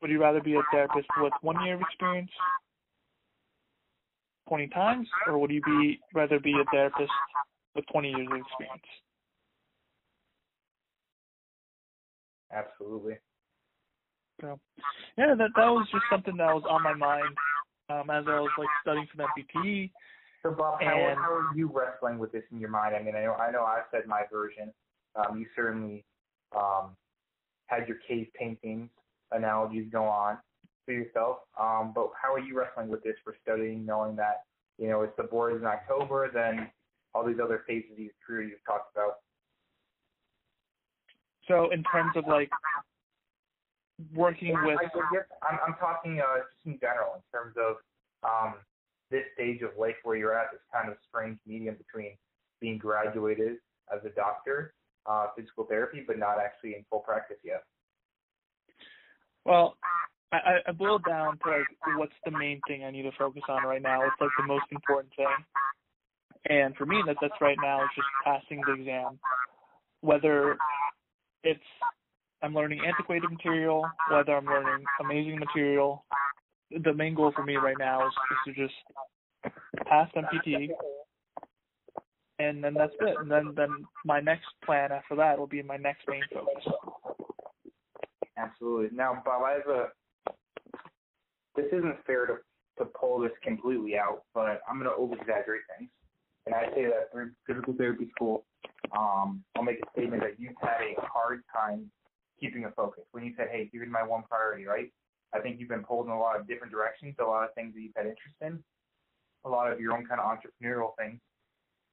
Would 0.00 0.10
you 0.10 0.20
rather 0.20 0.40
be 0.40 0.54
a 0.54 0.62
therapist 0.72 1.06
with 1.18 1.32
one 1.42 1.64
year 1.64 1.74
of 1.74 1.80
experience, 1.80 2.30
twenty 4.48 4.68
times, 4.68 5.06
or 5.26 5.38
would 5.38 5.50
you 5.50 5.62
be 5.62 6.00
rather 6.14 6.40
be 6.40 6.52
a 6.52 6.64
therapist 6.72 7.12
with 7.76 7.84
twenty 7.92 8.08
years 8.08 8.28
of 8.30 8.38
experience? 8.38 8.82
Absolutely. 12.52 13.14
So, 14.42 14.58
yeah, 15.16 15.34
that 15.38 15.50
that 15.56 15.70
was 15.70 15.86
just 15.90 16.04
something 16.10 16.36
that 16.36 16.52
was 16.52 16.64
on 16.68 16.82
my 16.82 16.94
mind 16.94 17.34
um, 17.88 18.10
as 18.10 18.24
I 18.26 18.40
was 18.40 18.50
like 18.58 18.68
studying 18.82 19.06
for 19.10 19.18
that 19.18 19.28
PTE. 19.38 19.90
So 20.42 20.50
Bob, 20.50 20.82
how, 20.82 20.98
and, 20.98 21.16
how 21.16 21.32
are 21.32 21.56
you 21.56 21.70
wrestling 21.72 22.18
with 22.18 22.32
this 22.32 22.42
in 22.50 22.58
your 22.58 22.68
mind? 22.68 22.96
I 22.96 23.02
mean, 23.02 23.14
I 23.14 23.22
know 23.22 23.34
I 23.34 23.50
know 23.52 23.62
I 23.62 23.82
said 23.92 24.02
my 24.06 24.22
version. 24.30 24.72
Um, 25.14 25.38
you 25.38 25.46
certainly 25.54 26.04
um, 26.56 26.96
had 27.66 27.86
your 27.86 27.98
cave 28.08 28.26
paintings 28.38 28.90
analogies 29.30 29.86
go 29.90 30.04
on 30.04 30.38
for 30.84 30.92
yourself. 30.92 31.38
Um, 31.58 31.92
but 31.94 32.10
how 32.20 32.34
are 32.34 32.40
you 32.40 32.58
wrestling 32.58 32.88
with 32.88 33.04
this 33.04 33.14
for 33.22 33.36
studying, 33.42 33.86
knowing 33.86 34.16
that 34.16 34.42
you 34.78 34.88
know 34.88 35.02
it's 35.02 35.16
the 35.16 35.22
boards 35.22 35.60
in 35.60 35.66
October, 35.66 36.30
then 36.34 36.68
all 37.14 37.24
these 37.24 37.38
other 37.42 37.62
phases 37.66 37.92
of 37.92 37.98
your 37.98 38.10
career 38.26 38.42
you've 38.42 38.64
talked 38.66 38.94
about? 38.96 39.20
So 41.46 41.70
in 41.70 41.84
terms 41.84 42.12
of 42.16 42.24
like 42.26 42.50
working 44.14 44.54
with, 44.64 44.78
I 44.78 44.84
guess 45.12 45.26
I'm 45.42 45.58
I'm 45.66 45.74
talking 45.78 46.20
uh, 46.20 46.38
just 46.38 46.66
in 46.66 46.78
general 46.80 47.14
in 47.16 47.22
terms 47.32 47.54
of 47.56 47.76
um, 48.24 48.54
this 49.10 49.24
stage 49.34 49.62
of 49.62 49.70
life 49.78 49.96
where 50.02 50.16
you're 50.16 50.36
at, 50.36 50.52
this 50.52 50.60
kind 50.72 50.88
of 50.88 50.96
strange 51.08 51.38
medium 51.46 51.76
between 51.76 52.16
being 52.60 52.78
graduated 52.78 53.58
as 53.92 54.00
a 54.04 54.10
doctor, 54.10 54.74
uh, 55.06 55.26
physical 55.36 55.64
therapy, 55.64 56.02
but 56.06 56.18
not 56.18 56.36
actually 56.38 56.74
in 56.74 56.84
full 56.88 57.00
practice 57.00 57.38
yet. 57.44 57.64
Well, 59.44 59.76
I, 60.32 60.58
I 60.66 60.72
boiled 60.72 61.04
down 61.04 61.38
to 61.44 61.50
like 61.50 61.98
what's 61.98 62.12
the 62.24 62.30
main 62.30 62.60
thing 62.66 62.84
I 62.84 62.90
need 62.90 63.02
to 63.02 63.12
focus 63.18 63.42
on 63.48 63.64
right 63.64 63.82
now. 63.82 64.02
It's 64.02 64.20
like 64.20 64.30
the 64.38 64.46
most 64.46 64.64
important 64.70 65.12
thing. 65.16 65.26
And 66.48 66.74
for 66.76 66.86
me, 66.86 67.02
that 67.06 67.16
that's 67.20 67.34
right 67.40 67.56
now 67.60 67.82
is 67.84 67.90
just 67.94 68.08
passing 68.24 68.60
the 68.66 68.72
exam. 68.72 69.18
Whether 70.00 70.56
it's 71.44 71.60
I'm 72.42 72.54
learning 72.54 72.80
antiquated 72.84 73.30
material, 73.30 73.88
whether 74.10 74.36
I'm 74.36 74.46
learning 74.46 74.84
amazing 75.00 75.38
material. 75.38 76.04
The 76.70 76.92
main 76.92 77.14
goal 77.14 77.32
for 77.34 77.44
me 77.44 77.56
right 77.56 77.76
now 77.78 78.06
is, 78.06 78.12
is 78.30 78.54
to 78.54 78.62
just 78.62 79.86
pass 79.86 80.08
MPT, 80.16 80.70
and 82.38 82.62
then 82.64 82.74
that's 82.74 82.94
it. 83.00 83.16
And 83.18 83.30
then 83.30 83.52
then 83.56 83.68
my 84.04 84.20
next 84.20 84.46
plan 84.64 84.90
after 84.90 85.14
that 85.16 85.38
will 85.38 85.46
be 85.46 85.62
my 85.62 85.76
next 85.76 86.08
main 86.08 86.22
focus. 86.32 86.72
Absolutely. 88.36 88.96
Now, 88.96 89.22
Bob, 89.24 89.42
I 89.42 89.52
have 89.52 89.68
a. 89.68 89.86
This 91.54 91.66
isn't 91.66 92.04
fair 92.06 92.26
to 92.26 92.36
to 92.78 92.86
pull 92.86 93.20
this 93.20 93.32
completely 93.42 93.96
out, 93.96 94.22
but 94.34 94.62
I'm 94.68 94.78
going 94.78 94.90
to 94.90 94.96
over 94.96 95.14
exaggerate 95.14 95.62
things. 95.78 95.90
And 96.46 96.54
I 96.54 96.64
say 96.74 96.84
that 96.86 97.12
through 97.12 97.30
physical 97.46 97.74
therapy 97.74 98.10
school, 98.16 98.46
um, 98.96 99.44
I'll 99.54 99.62
make 99.62 99.78
a 99.78 99.90
statement 99.92 100.22
that 100.22 100.40
you've 100.40 100.56
had 100.60 100.80
a 100.80 101.00
hard 101.00 101.42
time 101.54 101.90
keeping 102.42 102.64
a 102.64 102.70
focus. 102.72 103.04
When 103.12 103.24
you 103.24 103.32
said, 103.36 103.48
hey, 103.50 103.70
here's 103.72 103.90
my 103.90 104.02
one 104.02 104.24
priority, 104.28 104.66
right? 104.66 104.92
I 105.34 105.38
think 105.38 105.58
you've 105.58 105.68
been 105.68 105.84
pulled 105.84 106.06
in 106.06 106.12
a 106.12 106.18
lot 106.18 106.38
of 106.38 106.46
different 106.48 106.72
directions, 106.72 107.14
a 107.20 107.24
lot 107.24 107.44
of 107.44 107.54
things 107.54 107.74
that 107.74 107.80
you've 107.80 107.96
had 107.96 108.06
interest 108.06 108.36
in, 108.40 108.62
a 109.44 109.48
lot 109.48 109.72
of 109.72 109.80
your 109.80 109.92
own 109.92 110.04
kind 110.06 110.20
of 110.20 110.26
entrepreneurial 110.26 110.90
things. 110.98 111.20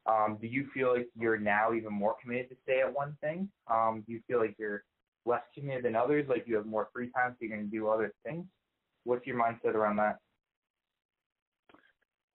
Um, 0.05 0.37
do 0.41 0.47
you 0.47 0.67
feel 0.73 0.93
like 0.95 1.07
you're 1.15 1.37
now 1.37 1.73
even 1.73 1.93
more 1.93 2.15
committed 2.21 2.49
to 2.49 2.55
stay 2.63 2.81
at 2.81 2.93
one 2.93 3.15
thing? 3.21 3.49
Um, 3.71 4.03
do 4.05 4.13
you 4.13 4.21
feel 4.27 4.39
like 4.39 4.55
you're 4.57 4.83
less 5.25 5.43
committed 5.53 5.85
than 5.85 5.95
others, 5.95 6.25
like 6.27 6.45
you 6.47 6.55
have 6.55 6.65
more 6.65 6.89
free 6.91 7.11
time 7.15 7.31
so 7.31 7.37
you're 7.41 7.55
going 7.55 7.69
to 7.69 7.71
do 7.71 7.87
other 7.87 8.11
things? 8.25 8.45
What's 9.03 9.25
your 9.27 9.37
mindset 9.37 9.75
around 9.75 9.97
that? 9.97 10.17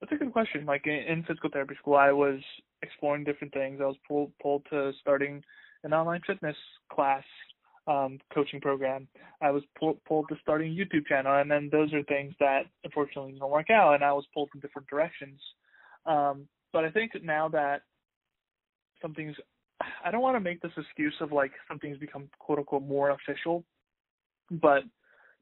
That's 0.00 0.12
a 0.12 0.16
good 0.16 0.32
question. 0.32 0.66
Like 0.66 0.86
in, 0.86 0.92
in 0.92 1.24
physical 1.24 1.50
therapy 1.50 1.74
school, 1.80 1.96
I 1.96 2.12
was 2.12 2.40
exploring 2.82 3.24
different 3.24 3.52
things. 3.54 3.80
I 3.82 3.86
was 3.86 3.96
pulled 4.06 4.32
pulled 4.40 4.66
to 4.70 4.92
starting 5.00 5.42
an 5.82 5.92
online 5.92 6.20
fitness 6.26 6.56
class 6.92 7.24
um, 7.86 8.18
coaching 8.32 8.60
program. 8.60 9.08
I 9.40 9.50
was 9.50 9.62
pulled, 9.78 10.02
pulled 10.04 10.28
to 10.28 10.36
starting 10.40 10.72
a 10.72 10.74
YouTube 10.74 11.06
channel, 11.06 11.38
and 11.38 11.50
then 11.50 11.68
those 11.70 11.92
are 11.92 12.02
things 12.04 12.34
that 12.40 12.62
unfortunately 12.82 13.36
don't 13.38 13.50
work 13.50 13.70
out, 13.70 13.94
and 13.94 14.04
I 14.04 14.12
was 14.12 14.24
pulled 14.32 14.50
in 14.54 14.60
different 14.60 14.88
directions. 14.88 15.40
Um, 16.06 16.48
but 16.72 16.84
I 16.84 16.90
think 16.90 17.12
now 17.22 17.48
that 17.48 17.82
something's, 19.02 19.36
I 20.04 20.10
don't 20.10 20.22
want 20.22 20.36
to 20.36 20.40
make 20.40 20.60
this 20.60 20.72
excuse 20.76 21.14
of 21.20 21.32
like 21.32 21.52
something's 21.68 21.98
become 21.98 22.28
quote 22.38 22.58
unquote 22.58 22.82
more 22.82 23.10
official, 23.10 23.64
but 24.50 24.82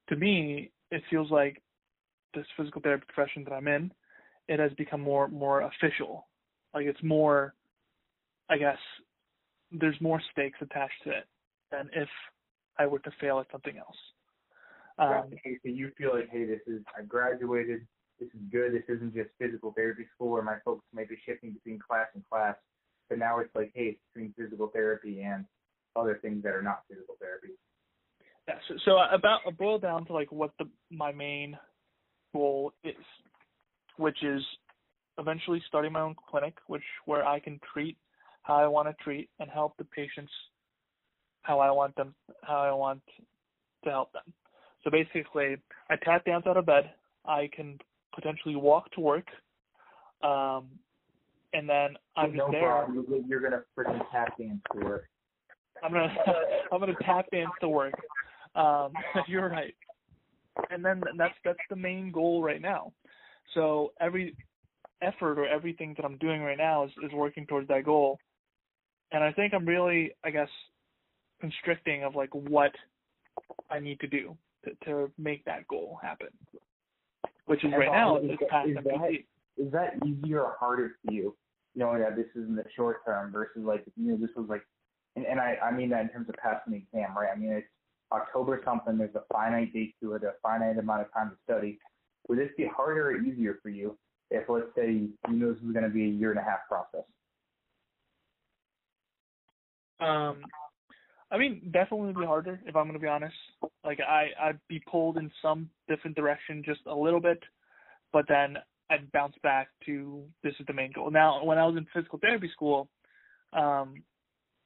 to 0.08 0.16
me, 0.16 0.72
it 0.90 1.02
feels 1.10 1.30
like 1.30 1.62
this 2.34 2.46
physical 2.56 2.80
therapy 2.80 3.04
profession 3.12 3.44
that 3.44 3.52
I'm 3.52 3.68
in, 3.68 3.92
it 4.48 4.58
has 4.58 4.72
become 4.72 5.00
more 5.00 5.28
more 5.28 5.62
official. 5.62 6.26
Like 6.74 6.86
it's 6.86 7.02
more, 7.02 7.54
I 8.50 8.56
guess, 8.58 8.78
there's 9.70 10.00
more 10.00 10.20
stakes 10.32 10.58
attached 10.60 11.02
to 11.04 11.10
it 11.10 11.24
than 11.72 11.88
if 11.94 12.08
I 12.78 12.86
were 12.86 13.00
to 13.00 13.10
fail 13.20 13.40
at 13.40 13.46
something 13.50 13.76
else. 13.76 13.96
Um, 14.98 15.24
so 15.42 15.68
you 15.68 15.90
feel 15.96 16.14
like, 16.14 16.28
hey, 16.30 16.44
this 16.44 16.60
is 16.66 16.82
I 16.96 17.02
graduated. 17.02 17.80
This 18.20 18.28
is 18.28 18.40
good. 18.52 18.72
This 18.72 18.84
isn't 18.88 19.14
just 19.14 19.30
physical 19.38 19.72
therapy 19.72 20.04
school 20.14 20.30
where 20.30 20.42
my 20.42 20.56
focus 20.64 20.84
may 20.94 21.04
be 21.04 21.16
shifting 21.26 21.52
between 21.52 21.80
class 21.80 22.06
and 22.14 22.22
class, 22.30 22.54
but 23.08 23.18
now 23.18 23.38
it's 23.40 23.54
like, 23.54 23.72
hey, 23.74 23.96
it's 23.96 24.00
between 24.12 24.34
physical 24.38 24.68
therapy 24.68 25.22
and 25.22 25.44
other 25.96 26.18
things 26.22 26.42
that 26.44 26.54
are 26.54 26.62
not 26.62 26.82
physical 26.88 27.16
therapy. 27.20 27.54
Yeah. 28.46 28.54
So, 28.68 28.74
so 28.84 28.98
about 29.12 29.40
I 29.46 29.50
boil 29.50 29.78
down 29.78 30.04
to 30.06 30.12
like 30.12 30.30
what 30.30 30.52
the 30.58 30.66
my 30.90 31.10
main 31.10 31.56
goal 32.32 32.72
is, 32.84 32.94
which 33.96 34.22
is 34.22 34.42
eventually 35.18 35.62
starting 35.66 35.92
my 35.92 36.00
own 36.00 36.16
clinic, 36.28 36.54
which 36.66 36.82
where 37.06 37.24
I 37.26 37.40
can 37.40 37.58
treat 37.72 37.96
how 38.42 38.56
I 38.56 38.66
want 38.66 38.88
to 38.88 39.04
treat 39.04 39.30
and 39.38 39.50
help 39.50 39.76
the 39.78 39.84
patients 39.84 40.32
how 41.42 41.58
I 41.58 41.70
want 41.70 41.94
them 41.96 42.14
how 42.42 42.58
I 42.58 42.72
want 42.72 43.02
to 43.84 43.90
help 43.90 44.12
them. 44.12 44.32
So 44.82 44.90
basically, 44.90 45.56
I 45.90 45.96
tap 45.96 46.24
dance 46.24 46.44
out 46.46 46.56
of 46.56 46.66
bed. 46.66 46.90
I 47.24 47.48
can 47.54 47.78
potentially 48.14 48.56
walk 48.56 48.90
to 48.92 49.00
work, 49.00 49.26
um, 50.22 50.66
and 51.52 51.68
then 51.68 51.96
I'm 52.16 52.34
no 52.34 52.50
there. 52.50 52.84
Problem. 52.84 53.24
You're 53.28 53.40
gonna 53.40 53.62
freaking 53.76 54.02
tap 54.10 54.36
dance 54.38 54.60
to 54.72 54.84
work. 54.84 55.08
I'm 55.82 55.92
gonna 55.92 56.14
I'm 56.72 56.80
gonna 56.80 56.94
tap 57.02 57.26
dance 57.30 57.52
to 57.60 57.68
work. 57.68 57.94
Um, 58.54 58.92
you're 59.28 59.48
right. 59.48 59.74
And 60.70 60.84
then 60.84 61.02
that's 61.16 61.34
that's 61.44 61.58
the 61.70 61.76
main 61.76 62.12
goal 62.12 62.42
right 62.42 62.60
now. 62.60 62.92
So 63.54 63.92
every 64.00 64.36
effort 65.02 65.38
or 65.38 65.46
everything 65.46 65.94
that 65.96 66.04
I'm 66.04 66.16
doing 66.18 66.42
right 66.42 66.58
now 66.58 66.84
is, 66.84 66.90
is 67.04 67.12
working 67.12 67.46
towards 67.46 67.68
that 67.68 67.84
goal. 67.84 68.18
And 69.10 69.22
I 69.22 69.32
think 69.32 69.52
I'm 69.52 69.66
really, 69.66 70.12
I 70.24 70.30
guess, 70.30 70.48
constricting 71.42 72.04
of 72.04 72.14
like 72.14 72.32
what 72.32 72.72
I 73.68 73.80
need 73.80 73.98
to 74.00 74.06
do 74.06 74.36
to, 74.64 74.70
to 74.86 75.10
make 75.18 75.44
that 75.44 75.66
goal 75.66 75.98
happen. 76.00 76.28
Which 77.46 77.64
is 77.64 77.72
and 77.72 77.80
right 77.80 77.90
now 77.90 78.18
is, 78.18 78.30
past 78.48 78.68
is 78.68 78.76
that, 78.76 79.10
is 79.58 79.72
that 79.72 79.94
easier 80.06 80.42
or 80.42 80.54
harder 80.58 80.92
for 81.04 81.12
you, 81.12 81.34
knowing 81.74 82.00
that 82.00 82.14
this 82.16 82.26
is 82.36 82.48
in 82.48 82.54
the 82.54 82.64
short 82.76 83.04
term 83.04 83.32
versus 83.32 83.62
like 83.64 83.84
you 83.96 84.12
know 84.12 84.16
this 84.16 84.30
was 84.36 84.46
like, 84.48 84.62
and, 85.16 85.26
and 85.26 85.40
I 85.40 85.56
I 85.62 85.72
mean 85.72 85.90
that 85.90 86.02
in 86.02 86.08
terms 86.10 86.28
of 86.28 86.36
passing 86.36 86.72
the 86.72 86.76
exam, 86.76 87.16
right? 87.18 87.30
I 87.34 87.36
mean 87.36 87.52
it's 87.52 87.66
October 88.12 88.62
something. 88.64 88.96
There's 88.96 89.14
a 89.16 89.22
finite 89.32 89.72
date 89.74 89.96
to 90.00 90.14
it, 90.14 90.22
a 90.22 90.34
finite 90.40 90.78
amount 90.78 91.02
of 91.02 91.12
time 91.12 91.30
to 91.30 91.36
study. 91.42 91.80
Would 92.28 92.38
this 92.38 92.50
be 92.56 92.70
harder 92.74 93.08
or 93.08 93.20
easier 93.20 93.58
for 93.60 93.68
you 93.68 93.98
if 94.30 94.48
let's 94.48 94.66
say 94.76 94.92
you 94.92 95.12
know 95.28 95.52
this 95.52 95.62
is 95.62 95.72
going 95.72 95.84
to 95.84 95.90
be 95.90 96.04
a 96.04 96.08
year 96.08 96.30
and 96.30 96.38
a 96.38 96.44
half 96.44 96.60
process? 96.68 97.04
Um, 100.00 100.42
I 101.32 101.38
mean, 101.38 101.62
definitely 101.72 102.08
would 102.08 102.18
be 102.18 102.26
harder 102.26 102.60
if 102.66 102.76
I'm 102.76 102.86
gonna 102.86 102.98
be 102.98 103.08
honest. 103.08 103.34
Like 103.84 103.98
I 104.00 104.28
I'd 104.40 104.60
be 104.68 104.80
pulled 104.80 105.16
in 105.16 105.30
some 105.40 105.70
different 105.88 106.14
direction 106.14 106.62
just 106.64 106.80
a 106.86 106.94
little 106.94 107.20
bit, 107.20 107.42
but 108.12 108.26
then 108.28 108.58
I'd 108.90 109.10
bounce 109.12 109.34
back 109.42 109.68
to 109.86 110.22
this 110.42 110.52
is 110.60 110.66
the 110.66 110.74
main 110.74 110.92
goal. 110.92 111.10
Now, 111.10 111.42
when 111.42 111.56
I 111.56 111.66
was 111.66 111.76
in 111.76 111.86
physical 111.94 112.18
therapy 112.18 112.50
school, 112.52 112.88
um, 113.54 114.02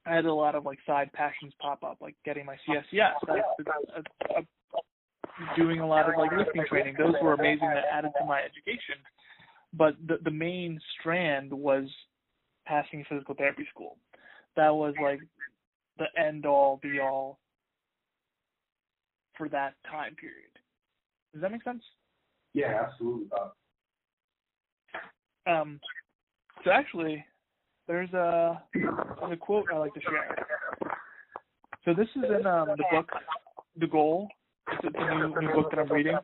I 0.04 0.14
had 0.14 0.24
a 0.24 0.34
lot 0.34 0.56
of 0.56 0.64
like 0.64 0.78
side 0.84 1.12
passions 1.12 1.52
pop 1.60 1.84
up, 1.84 1.98
like 2.00 2.16
getting 2.24 2.44
my 2.44 2.56
CSCS. 2.68 3.12
That's 3.26 3.68
a, 3.94 4.40
a, 4.40 5.56
doing 5.56 5.80
a 5.80 5.86
lot 5.86 6.08
of 6.08 6.16
like 6.18 6.32
lifting 6.36 6.64
training. 6.68 6.96
Those 6.98 7.14
were 7.22 7.34
amazing 7.34 7.68
that 7.68 7.84
added 7.92 8.10
to 8.18 8.26
my 8.26 8.40
education. 8.40 8.96
But 9.72 9.94
the 10.04 10.18
the 10.24 10.30
main 10.30 10.80
strand 10.98 11.52
was 11.52 11.84
passing 12.66 13.04
physical 13.08 13.36
therapy 13.36 13.66
school. 13.70 13.98
That 14.56 14.74
was 14.74 14.94
like 15.00 15.20
the 15.98 16.06
end 16.20 16.46
all 16.46 16.78
be 16.82 17.00
all 17.00 17.38
for 19.36 19.48
that 19.48 19.74
time 19.90 20.14
period. 20.14 20.50
Does 21.32 21.42
that 21.42 21.52
make 21.52 21.62
sense? 21.62 21.82
Yeah, 22.54 22.86
absolutely, 22.86 23.28
Um, 25.46 25.78
so 26.64 26.70
actually, 26.70 27.24
there's 27.86 28.12
a 28.14 28.62
there's 28.72 29.32
a 29.32 29.36
quote 29.36 29.66
I 29.72 29.76
like 29.76 29.94
to 29.94 30.00
share. 30.00 30.34
So 31.84 31.94
this 31.94 32.08
is 32.16 32.24
in 32.40 32.46
um, 32.46 32.68
the 32.76 32.84
book 32.90 33.10
The 33.78 33.86
Goal. 33.86 34.28
It's, 34.72 34.80
it's 34.84 34.96
a 34.98 35.14
new, 35.14 35.40
new 35.40 35.54
book 35.54 35.70
that 35.70 35.78
I'm 35.78 35.92
reading. 35.92 36.16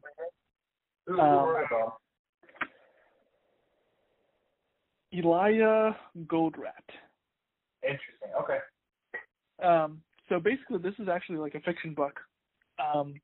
Um, 1.09 1.55
Elia 5.13 5.95
Goldratt. 6.27 6.89
Interesting. 7.83 8.31
Okay. 8.41 8.59
Um, 9.63 10.03
so 10.29 10.41
basically, 10.41 10.79
this 10.79 10.95
is 10.99 11.09
actually 11.09 11.39
like 11.39 11.55
a 11.55 11.61
fiction 11.61 11.95
book, 11.95 12.19
um, 12.79 13.15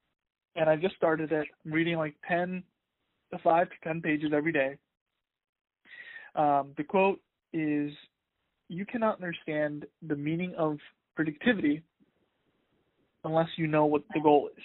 and 0.56 0.68
I 0.68 0.76
just 0.76 0.96
started 0.96 1.32
it. 1.32 1.46
I'm 1.64 1.72
reading 1.72 1.96
like 1.96 2.14
ten 2.26 2.62
to 3.32 3.38
five 3.38 3.68
to 3.70 3.76
ten 3.82 4.00
pages 4.00 4.32
every 4.34 4.52
day. 4.52 4.76
Um, 6.34 6.72
the 6.76 6.84
quote 6.84 7.20
is, 7.52 7.92
"You 8.68 8.86
cannot 8.86 9.16
understand 9.16 9.86
the 10.02 10.16
meaning 10.16 10.54
of 10.56 10.78
productivity 11.16 11.82
unless 13.24 13.48
you 13.56 13.66
know 13.66 13.86
what 13.86 14.02
the 14.14 14.20
goal 14.20 14.50
is. 14.56 14.64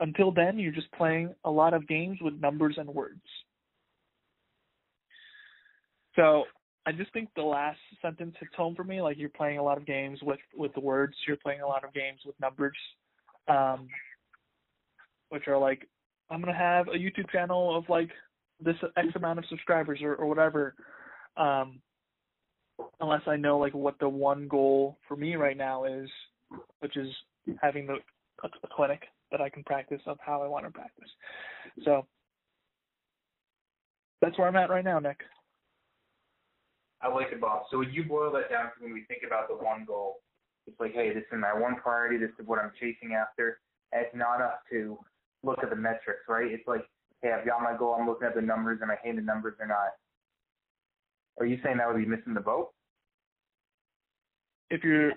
Until 0.00 0.30
then, 0.30 0.58
you're 0.58 0.72
just 0.72 0.90
playing 0.92 1.34
a 1.44 1.50
lot 1.50 1.74
of 1.74 1.86
games 1.88 2.18
with 2.20 2.34
numbers 2.34 2.76
and 2.78 2.88
words." 2.88 3.22
So 6.16 6.44
I 6.84 6.92
just 6.92 7.12
think 7.12 7.28
the 7.36 7.42
last 7.42 7.78
sentence 8.00 8.34
hits 8.40 8.54
home 8.56 8.74
for 8.74 8.84
me. 8.84 9.00
Like 9.00 9.16
you're 9.16 9.28
playing 9.28 9.58
a 9.58 9.62
lot 9.62 9.78
of 9.78 9.86
games 9.86 10.18
with 10.22 10.40
with 10.54 10.74
the 10.74 10.80
words. 10.80 11.14
You're 11.26 11.36
playing 11.36 11.60
a 11.60 11.66
lot 11.66 11.84
of 11.84 11.94
games 11.94 12.20
with 12.26 12.38
numbers, 12.40 12.76
um, 13.48 13.88
which 15.28 15.46
are 15.46 15.58
like 15.58 15.88
I'm 16.30 16.40
gonna 16.40 16.56
have 16.56 16.88
a 16.88 16.92
YouTube 16.92 17.30
channel 17.30 17.76
of 17.76 17.88
like 17.88 18.10
this 18.60 18.76
X 18.96 19.08
amount 19.14 19.38
of 19.38 19.44
subscribers 19.48 20.00
or, 20.02 20.14
or 20.16 20.26
whatever. 20.26 20.74
Um, 21.36 21.80
unless 23.00 23.22
I 23.26 23.36
know 23.36 23.58
like 23.58 23.74
what 23.74 23.98
the 24.00 24.08
one 24.08 24.48
goal 24.48 24.98
for 25.06 25.16
me 25.16 25.36
right 25.36 25.56
now 25.56 25.84
is, 25.84 26.08
which 26.80 26.96
is 26.96 27.08
having 27.60 27.86
the 27.86 27.94
a, 28.42 28.46
a 28.46 28.68
clinic 28.74 29.02
that 29.30 29.40
I 29.40 29.48
can 29.48 29.62
practice 29.64 30.00
of 30.06 30.18
how 30.20 30.42
I 30.42 30.48
want 30.48 30.64
to 30.64 30.70
practice. 30.70 31.08
So 31.84 32.06
that's 34.20 34.36
where 34.38 34.48
I'm 34.48 34.56
at 34.56 34.70
right 34.70 34.84
now, 34.84 34.98
Nick. 34.98 35.18
I 37.02 37.08
like 37.08 37.32
it, 37.32 37.40
Bob. 37.40 37.64
So 37.70 37.78
would 37.78 37.92
you 37.92 38.04
boil 38.04 38.32
that 38.32 38.50
down 38.50 38.66
to 38.66 38.82
when 38.82 38.92
we 38.92 39.04
think 39.04 39.22
about 39.26 39.48
the 39.48 39.54
one 39.54 39.84
goal, 39.84 40.20
it's 40.66 40.78
like, 40.78 40.94
hey, 40.94 41.12
this 41.12 41.24
is 41.32 41.38
my 41.38 41.52
one 41.52 41.76
priority. 41.76 42.16
This 42.16 42.30
is 42.38 42.46
what 42.46 42.60
I'm 42.60 42.70
chasing 42.78 43.14
after. 43.14 43.58
And 43.92 44.06
it's 44.06 44.14
not 44.14 44.40
up 44.40 44.62
to 44.70 44.98
look 45.42 45.58
at 45.62 45.70
the 45.70 45.76
metrics, 45.76 46.22
right? 46.28 46.50
It's 46.50 46.66
like, 46.68 46.82
hey, 47.20 47.32
I've 47.32 47.44
got 47.44 47.60
my 47.60 47.76
goal. 47.76 47.96
I'm 47.98 48.06
looking 48.06 48.26
at 48.26 48.34
the 48.34 48.40
numbers. 48.40 48.78
Am 48.82 48.90
I 48.90 48.96
hitting 49.02 49.16
the 49.16 49.22
numbers 49.22 49.54
or 49.58 49.66
not? 49.66 49.98
Are 51.40 51.46
you 51.46 51.58
saying 51.64 51.78
that 51.78 51.88
would 51.88 51.98
be 51.98 52.06
missing 52.06 52.34
the 52.34 52.40
boat? 52.40 52.70
If 54.70 54.84
you're, 54.84 55.12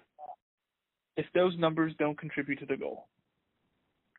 if 1.17 1.25
those 1.33 1.57
numbers 1.59 1.93
don't 1.99 2.17
contribute 2.17 2.59
to 2.59 2.65
the 2.65 2.75
goal. 2.75 3.07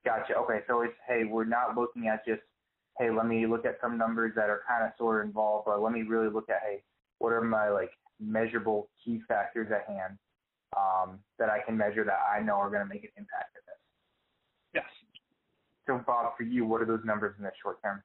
Gotcha. 0.05 0.35
Okay, 0.37 0.61
so 0.69 0.83
it's 0.83 0.95
hey, 1.09 1.25
we're 1.29 1.45
not 1.45 1.77
looking 1.77 2.07
at 2.07 2.25
just 2.25 2.41
hey, 2.99 3.11
let 3.11 3.27
me 3.27 3.47
look 3.47 3.67
at 3.67 3.79
some 3.83 3.99
numbers 3.99 4.33
that 4.37 4.49
are 4.49 4.63
kind 4.67 4.85
of 4.85 4.93
sort 4.97 5.21
of 5.21 5.27
involved, 5.27 5.67
but 5.67 5.83
let 5.83 5.93
me 5.93 6.03
really 6.03 6.33
look 6.33 6.49
at 6.49 6.61
hey, 6.65 6.83
what 7.19 7.33
are 7.33 7.43
my 7.43 7.69
like 7.69 7.91
measurable 8.21 8.89
key 9.05 9.21
factors 9.29 9.71
at 9.71 9.87
hand 9.89 10.19
um, 10.77 11.19
that 11.39 11.49
I 11.49 11.61
can 11.65 11.77
measure 11.77 12.05
that 12.05 12.19
I 12.33 12.43
know 12.43 12.55
are 12.55 12.71
going 12.71 12.83
to 12.83 12.89
make 12.89 13.05
an 13.05 13.11
impact 13.17 13.57
in 13.57 13.63
this. 13.67 13.81
Yes. 14.75 14.85
So 15.87 16.01
Bob, 16.07 16.33
for 16.37 16.43
you, 16.43 16.67
what 16.67 16.83
are 16.83 16.87
those 16.87 17.05
numbers 17.05 17.35
in 17.39 17.45
the 17.45 17.51
short 17.63 17.83
term? 17.83 18.03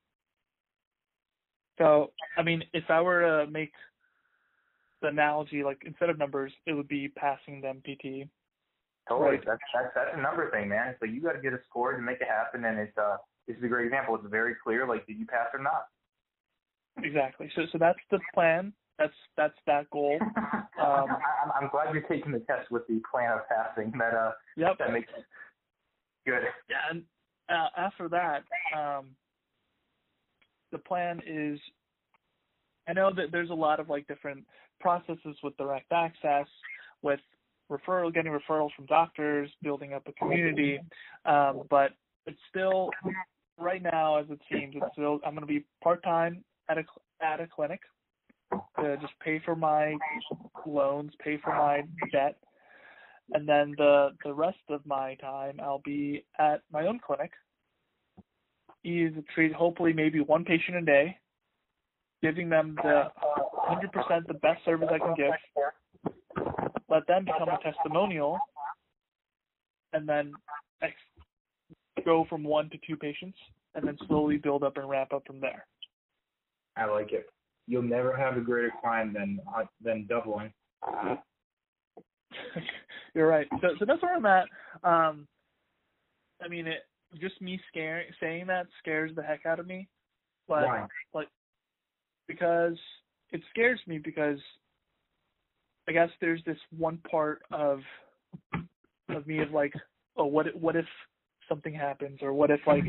So, 1.77 2.11
I 2.37 2.43
mean, 2.43 2.63
if 2.73 2.83
I 2.89 3.01
were 3.01 3.21
to 3.45 3.51
make 3.51 3.71
the 5.01 5.07
analogy, 5.07 5.63
like 5.63 5.81
instead 5.85 6.09
of 6.09 6.17
numbers, 6.17 6.51
it 6.67 6.73
would 6.73 6.87
be 6.87 7.07
passing 7.07 7.61
the 7.61 7.67
MPT. 7.67 8.29
Totally, 9.09 9.31
right. 9.31 9.43
that's 9.45 9.61
that's 9.73 9.87
that's 9.95 10.11
a 10.13 10.21
number 10.21 10.51
thing, 10.51 10.69
man. 10.69 10.95
So 10.99 11.05
you 11.05 11.21
got 11.21 11.33
to 11.33 11.41
get 11.41 11.53
a 11.53 11.59
score 11.67 11.93
to 11.93 12.01
make 12.01 12.21
it 12.21 12.27
happen, 12.27 12.65
and 12.65 12.77
it's 12.77 12.95
uh, 12.97 13.17
this 13.47 13.57
is 13.57 13.63
a 13.63 13.67
great 13.67 13.85
example. 13.87 14.15
It's 14.15 14.23
very 14.29 14.53
clear, 14.63 14.87
like, 14.87 15.07
did 15.07 15.17
you 15.17 15.25
pass 15.25 15.47
or 15.53 15.59
not? 15.59 15.87
Exactly. 17.03 17.49
So, 17.55 17.63
so 17.71 17.77
that's 17.79 17.99
the 18.11 18.19
plan. 18.33 18.73
That's 19.01 19.13
that's 19.37 19.57
that 19.67 19.89
goal. 19.89 20.19
Um, 20.81 21.09
I'm, 21.11 21.51
I'm 21.61 21.69
glad 21.69 21.93
you're 21.93 22.01
taking 22.03 22.31
the 22.31 22.39
test 22.39 22.71
with 22.71 22.87
the 22.87 22.99
plan 23.11 23.33
of 23.33 23.41
passing. 23.47 23.93
That 23.99 24.15
uh, 24.15 24.31
yep. 24.57 24.79
that 24.79 24.91
makes 24.91 25.11
good. 26.25 26.41
Yeah, 26.67 26.77
and 26.89 27.03
uh, 27.49 27.67
after 27.77 28.09
that, 28.09 28.43
um, 28.75 29.09
the 30.71 30.79
plan 30.79 31.21
is. 31.27 31.59
I 32.89 32.93
know 32.93 33.11
that 33.15 33.31
there's 33.31 33.51
a 33.51 33.53
lot 33.53 33.79
of 33.79 33.89
like 33.89 34.07
different 34.07 34.43
processes 34.79 35.37
with 35.43 35.55
direct 35.57 35.91
access, 35.91 36.47
with 37.03 37.19
referral, 37.69 38.11
getting 38.11 38.31
referrals 38.31 38.69
from 38.75 38.87
doctors, 38.87 39.51
building 39.61 39.93
up 39.93 40.07
a 40.07 40.13
community, 40.13 40.79
um, 41.25 41.61
but 41.69 41.91
it's 42.25 42.39
still 42.49 42.89
right 43.59 43.83
now, 43.83 44.17
as 44.17 44.25
it 44.31 44.39
seems, 44.51 44.73
it's 44.75 44.85
still 44.93 45.19
I'm 45.23 45.35
going 45.35 45.41
to 45.41 45.45
be 45.45 45.63
part 45.83 46.01
time 46.01 46.43
at 46.69 46.79
a 46.79 46.83
at 47.21 47.39
a 47.39 47.45
clinic 47.45 47.81
to 48.79 48.97
just 48.97 49.13
pay 49.23 49.41
for 49.43 49.55
my 49.55 49.95
loans, 50.65 51.11
pay 51.23 51.37
for 51.43 51.51
my 51.55 51.81
debt, 52.11 52.37
and 53.33 53.47
then 53.47 53.73
the 53.77 54.09
the 54.23 54.33
rest 54.33 54.59
of 54.69 54.85
my 54.85 55.15
time 55.15 55.59
I'll 55.61 55.81
be 55.83 56.25
at 56.39 56.61
my 56.71 56.87
own 56.87 56.99
clinic. 57.05 57.31
Either 58.83 59.23
treat 59.33 59.53
hopefully 59.53 59.93
maybe 59.93 60.19
one 60.21 60.43
patient 60.43 60.77
a 60.77 60.81
day, 60.81 61.17
giving 62.23 62.49
them 62.49 62.75
the 62.81 63.03
100% 63.69 64.27
the 64.27 64.33
best 64.35 64.63
service 64.65 64.89
I 64.91 64.97
can 64.97 65.13
give. 65.15 65.33
Let 66.89 67.07
them 67.07 67.25
become 67.25 67.49
a 67.49 67.59
testimonial, 67.61 68.39
and 69.93 70.09
then 70.09 70.33
go 72.03 72.25
from 72.27 72.43
one 72.43 72.69
to 72.71 72.77
two 72.85 72.97
patients, 72.97 73.37
and 73.75 73.87
then 73.87 73.97
slowly 74.07 74.37
build 74.37 74.63
up 74.63 74.77
and 74.77 74.89
ramp 74.89 75.13
up 75.13 75.23
from 75.27 75.39
there. 75.39 75.67
I 76.75 76.85
like 76.85 77.11
it 77.11 77.27
you'll 77.67 77.81
never 77.81 78.15
have 78.15 78.37
a 78.37 78.41
greater 78.41 78.71
climb 78.81 79.13
than 79.13 79.39
uh, 79.55 79.63
than 79.83 80.05
doubling. 80.07 80.51
You're 83.13 83.27
right. 83.27 83.47
So 83.61 83.69
so 83.79 83.85
that's 83.85 84.01
where 84.01 84.15
I'm 84.15 84.25
at. 84.25 84.47
Um, 84.83 85.27
I 86.43 86.47
mean, 86.47 86.67
it 86.67 86.83
just 87.19 87.41
me 87.41 87.59
scaring 87.69 88.07
saying 88.19 88.47
that 88.47 88.67
scares 88.79 89.11
the 89.15 89.21
heck 89.21 89.45
out 89.45 89.59
of 89.59 89.67
me. 89.67 89.87
But 90.47 90.65
Why? 90.65 90.87
like 91.13 91.27
because 92.27 92.77
it 93.31 93.41
scares 93.51 93.79
me 93.87 93.97
because 93.97 94.39
I 95.87 95.91
guess 95.91 96.09
there's 96.19 96.43
this 96.45 96.57
one 96.77 96.99
part 97.09 97.41
of 97.51 97.79
of 99.09 99.27
me 99.27 99.39
of 99.39 99.51
like, 99.51 99.73
oh, 100.15 100.25
what 100.25 100.47
if, 100.47 100.55
what 100.55 100.75
if 100.75 100.85
something 101.49 101.73
happens, 101.73 102.19
or 102.21 102.33
what 102.33 102.49
if 102.49 102.61
like 102.65 102.85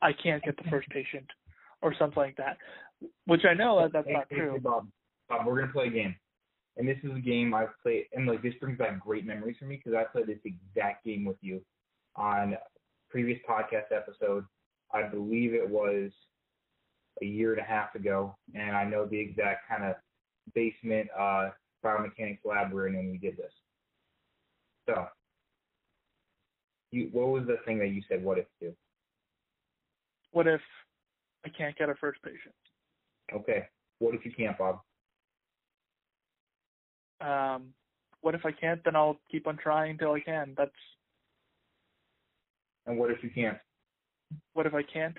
I 0.00 0.12
can't 0.12 0.42
get 0.42 0.56
the 0.56 0.70
first 0.70 0.88
patient, 0.88 1.26
or 1.82 1.94
something 1.98 2.22
like 2.22 2.36
that. 2.36 2.56
Which 3.26 3.44
I 3.48 3.54
know 3.54 3.80
that 3.82 3.92
that's 3.92 4.06
hey, 4.06 4.12
not 4.12 4.26
hey, 4.30 4.36
true. 4.36 4.52
Hey, 4.52 4.58
Bob, 4.58 4.88
Bob, 5.28 5.46
we're 5.46 5.60
gonna 5.60 5.72
play 5.72 5.86
a 5.86 5.90
game, 5.90 6.14
and 6.76 6.88
this 6.88 6.98
is 7.02 7.10
a 7.16 7.20
game 7.20 7.54
I've 7.54 7.78
played, 7.82 8.06
and 8.12 8.26
like 8.26 8.42
this 8.42 8.54
brings 8.60 8.78
back 8.78 9.00
great 9.00 9.24
memories 9.24 9.56
for 9.58 9.66
me 9.66 9.80
because 9.82 9.98
I 9.98 10.04
played 10.04 10.26
this 10.26 10.38
exact 10.44 11.04
game 11.04 11.24
with 11.24 11.36
you 11.40 11.62
on 12.16 12.56
previous 13.08 13.38
podcast 13.48 13.92
episode. 13.94 14.44
I 14.92 15.02
believe 15.02 15.54
it 15.54 15.68
was 15.68 16.10
a 17.22 17.24
year 17.24 17.52
and 17.52 17.60
a 17.60 17.64
half 17.64 17.94
ago, 17.94 18.36
and 18.54 18.76
I 18.76 18.84
know 18.84 19.06
the 19.06 19.18
exact 19.18 19.68
kind 19.68 19.84
of 19.84 19.96
basement 20.54 21.08
uh, 21.18 21.50
biomechanics 21.84 22.44
lab 22.44 22.72
we 22.72 22.80
are 22.80 22.88
in 22.88 22.96
when 22.96 23.10
we 23.10 23.18
did 23.18 23.36
this. 23.36 23.52
So, 24.88 25.06
you, 26.90 27.08
what 27.12 27.28
was 27.28 27.46
the 27.46 27.58
thing 27.64 27.78
that 27.78 27.88
you 27.88 28.02
said? 28.08 28.24
What 28.24 28.38
if 28.38 28.46
to? 28.60 28.72
What 30.32 30.46
if 30.46 30.60
I 31.44 31.48
can't 31.48 31.76
get 31.76 31.88
a 31.88 31.94
first 31.94 32.22
patient? 32.22 32.54
Okay. 33.34 33.64
What 33.98 34.14
if 34.14 34.24
you 34.24 34.32
can't, 34.32 34.56
Bob? 34.58 34.80
Um, 37.20 37.74
what 38.22 38.34
if 38.34 38.44
I 38.44 38.52
can't? 38.52 38.82
Then 38.84 38.96
I'll 38.96 39.18
keep 39.30 39.46
on 39.46 39.56
trying 39.56 39.92
until 39.92 40.12
I 40.12 40.20
can. 40.20 40.54
That's. 40.56 40.70
And 42.86 42.98
what 42.98 43.10
if 43.10 43.22
you 43.22 43.30
can't? 43.30 43.58
What 44.54 44.66
if 44.66 44.74
I 44.74 44.82
can't? 44.82 45.16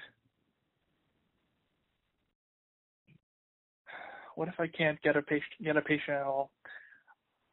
What 4.35 4.47
if 4.47 4.59
I 4.59 4.67
can't 4.67 5.01
get 5.01 5.17
a 5.17 5.21
patient 5.21 5.51
get 5.63 5.77
a 5.77 5.81
patient 5.81 6.17
at 6.17 6.23
all? 6.23 6.51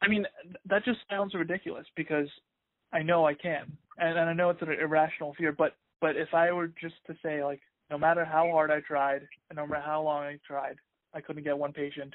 I 0.01 0.09
mean, 0.09 0.27
that 0.67 0.85
just 0.85 1.01
sounds 1.11 1.35
ridiculous 1.35 1.87
because 1.97 2.29
I 2.93 3.03
know 3.03 3.27
I 3.27 3.35
can, 3.35 3.77
and, 3.99 4.19
and 4.19 4.31
I 4.31 4.33
know 4.33 4.51
it's 4.51 4.63
an 4.63 4.69
irrational 4.71 5.35
fear. 5.37 5.53
But 5.53 5.75
but 6.01 6.17
if 6.17 6.33
I 6.33 6.53
were 6.53 6.69
just 6.69 6.95
to 7.07 7.17
say 7.23 7.45
like, 7.45 7.61
no 7.91 7.99
matter 7.99 8.25
how 8.25 8.51
hard 8.51 8.71
I 8.71 8.81
tried, 8.81 9.23
and 9.51 9.57
no 9.57 9.67
matter 9.67 9.83
how 9.85 10.03
long 10.03 10.25
I 10.25 10.39
tried, 10.47 10.77
I 11.15 11.21
couldn't 11.21 11.45
get 11.45 11.57
one 11.57 11.73
patient. 11.73 12.13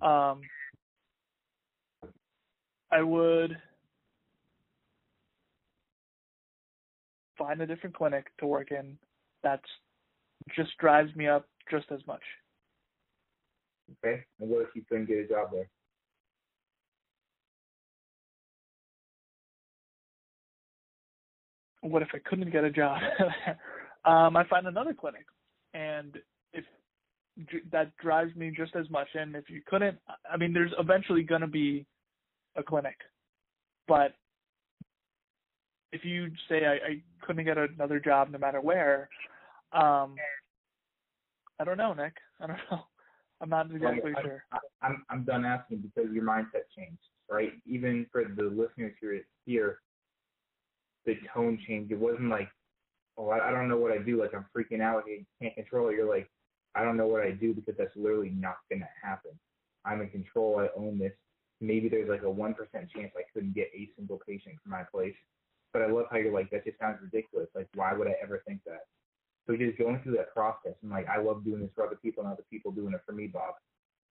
Um, 0.00 0.40
I 2.90 3.02
would 3.02 3.56
find 7.38 7.60
a 7.60 7.66
different 7.66 7.96
clinic 7.96 8.26
to 8.38 8.46
work 8.46 8.70
in 8.70 8.96
that 9.42 9.60
just 10.56 10.76
drives 10.78 11.14
me 11.14 11.28
up 11.28 11.46
just 11.70 11.86
as 11.90 12.00
much. 12.06 12.22
Okay. 14.04 14.24
And 14.40 14.48
what 14.48 14.62
if 14.62 14.68
you 14.74 14.82
couldn't 14.88 15.06
get 15.06 15.18
a 15.18 15.28
job 15.28 15.48
there? 15.52 15.68
What 21.82 22.02
if 22.02 22.08
I 22.14 22.18
couldn't 22.18 22.52
get 22.52 22.64
a 22.64 22.70
job? 22.70 23.00
um, 24.04 24.36
I 24.36 24.44
find 24.48 24.66
another 24.66 24.94
clinic, 24.94 25.26
and 25.74 26.18
if 26.52 26.64
that 27.70 27.96
drives 27.96 28.34
me 28.36 28.52
just 28.54 28.76
as 28.76 28.88
much. 28.90 29.08
And 29.14 29.34
if 29.34 29.48
you 29.48 29.62
couldn't, 29.66 29.98
I 30.30 30.36
mean, 30.36 30.52
there's 30.52 30.72
eventually 30.78 31.22
going 31.22 31.40
to 31.40 31.46
be 31.46 31.86
a 32.56 32.62
clinic, 32.62 32.96
but 33.88 34.14
if 35.92 36.04
you 36.04 36.30
say 36.48 36.64
I, 36.64 36.72
I 36.72 37.02
couldn't 37.20 37.44
get 37.44 37.58
another 37.58 38.00
job 38.00 38.30
no 38.30 38.38
matter 38.38 38.60
where, 38.60 39.08
um, 39.72 40.16
I 41.60 41.64
don't 41.64 41.76
know, 41.76 41.92
Nick. 41.92 42.14
I 42.40 42.46
don't 42.46 42.58
know. 42.70 42.80
I'm 43.40 43.48
not 43.48 43.70
exactly 43.70 44.12
I, 44.16 44.22
sure. 44.22 44.44
I, 44.52 44.58
I'm 44.82 45.04
I'm 45.10 45.24
done 45.24 45.44
asking 45.44 45.78
because 45.78 46.10
your 46.12 46.24
mindset 46.24 46.64
changed, 46.76 47.02
right? 47.30 47.52
Even 47.66 48.06
for 48.12 48.24
the 48.24 48.44
listeners 48.44 48.94
here, 49.44 49.78
the 51.06 51.14
tone 51.34 51.58
changed. 51.66 51.90
It 51.90 51.98
wasn't 51.98 52.28
like, 52.28 52.48
oh, 53.22 53.30
I, 53.30 53.48
I 53.48 53.50
don't 53.50 53.68
know 53.68 53.76
what 53.76 53.92
I 53.92 53.98
do. 53.98 54.20
Like 54.20 54.34
I'm 54.34 54.46
freaking 54.56 54.80
out. 54.80 55.04
I 55.06 55.24
can't 55.40 55.54
control 55.54 55.88
it. 55.88 55.94
You're 55.94 56.08
like, 56.08 56.28
I 56.74 56.82
don't 56.82 56.96
know 56.96 57.06
what 57.06 57.22
I 57.22 57.30
do 57.30 57.54
because 57.54 57.74
that's 57.78 57.94
literally 57.96 58.30
not 58.30 58.56
gonna 58.70 58.88
happen. 59.02 59.32
I'm 59.84 60.00
in 60.00 60.10
control. 60.10 60.58
I 60.58 60.68
own 60.78 60.98
this. 60.98 61.12
Maybe 61.60 61.88
there's 61.88 62.08
like 62.08 62.22
a 62.22 62.30
one 62.30 62.54
percent 62.54 62.90
chance 62.90 63.12
I 63.16 63.22
couldn't 63.32 63.54
get 63.54 63.70
a 63.74 63.88
single 63.96 64.20
patient 64.26 64.56
for 64.62 64.70
my 64.70 64.82
place. 64.90 65.14
But 65.72 65.82
I 65.82 65.90
love 65.90 66.06
how 66.10 66.18
you're 66.18 66.32
like, 66.32 66.50
that 66.50 66.64
just 66.64 66.78
sounds 66.78 66.98
ridiculous. 67.00 67.48
Like, 67.54 67.68
why 67.74 67.94
would 67.94 68.06
I 68.06 68.14
ever 68.22 68.42
think 68.46 68.60
that? 68.66 68.86
So 69.46 69.56
just 69.56 69.78
going 69.78 70.00
through 70.02 70.16
that 70.16 70.32
process 70.34 70.74
and 70.82 70.90
like 70.90 71.08
I 71.08 71.20
love 71.20 71.44
doing 71.44 71.62
this 71.62 71.70
for 71.74 71.86
other 71.86 71.98
people 72.02 72.24
and 72.24 72.32
other 72.32 72.44
people 72.50 72.70
doing 72.72 72.94
it 72.94 73.00
for 73.06 73.12
me, 73.12 73.26
Bob. 73.26 73.54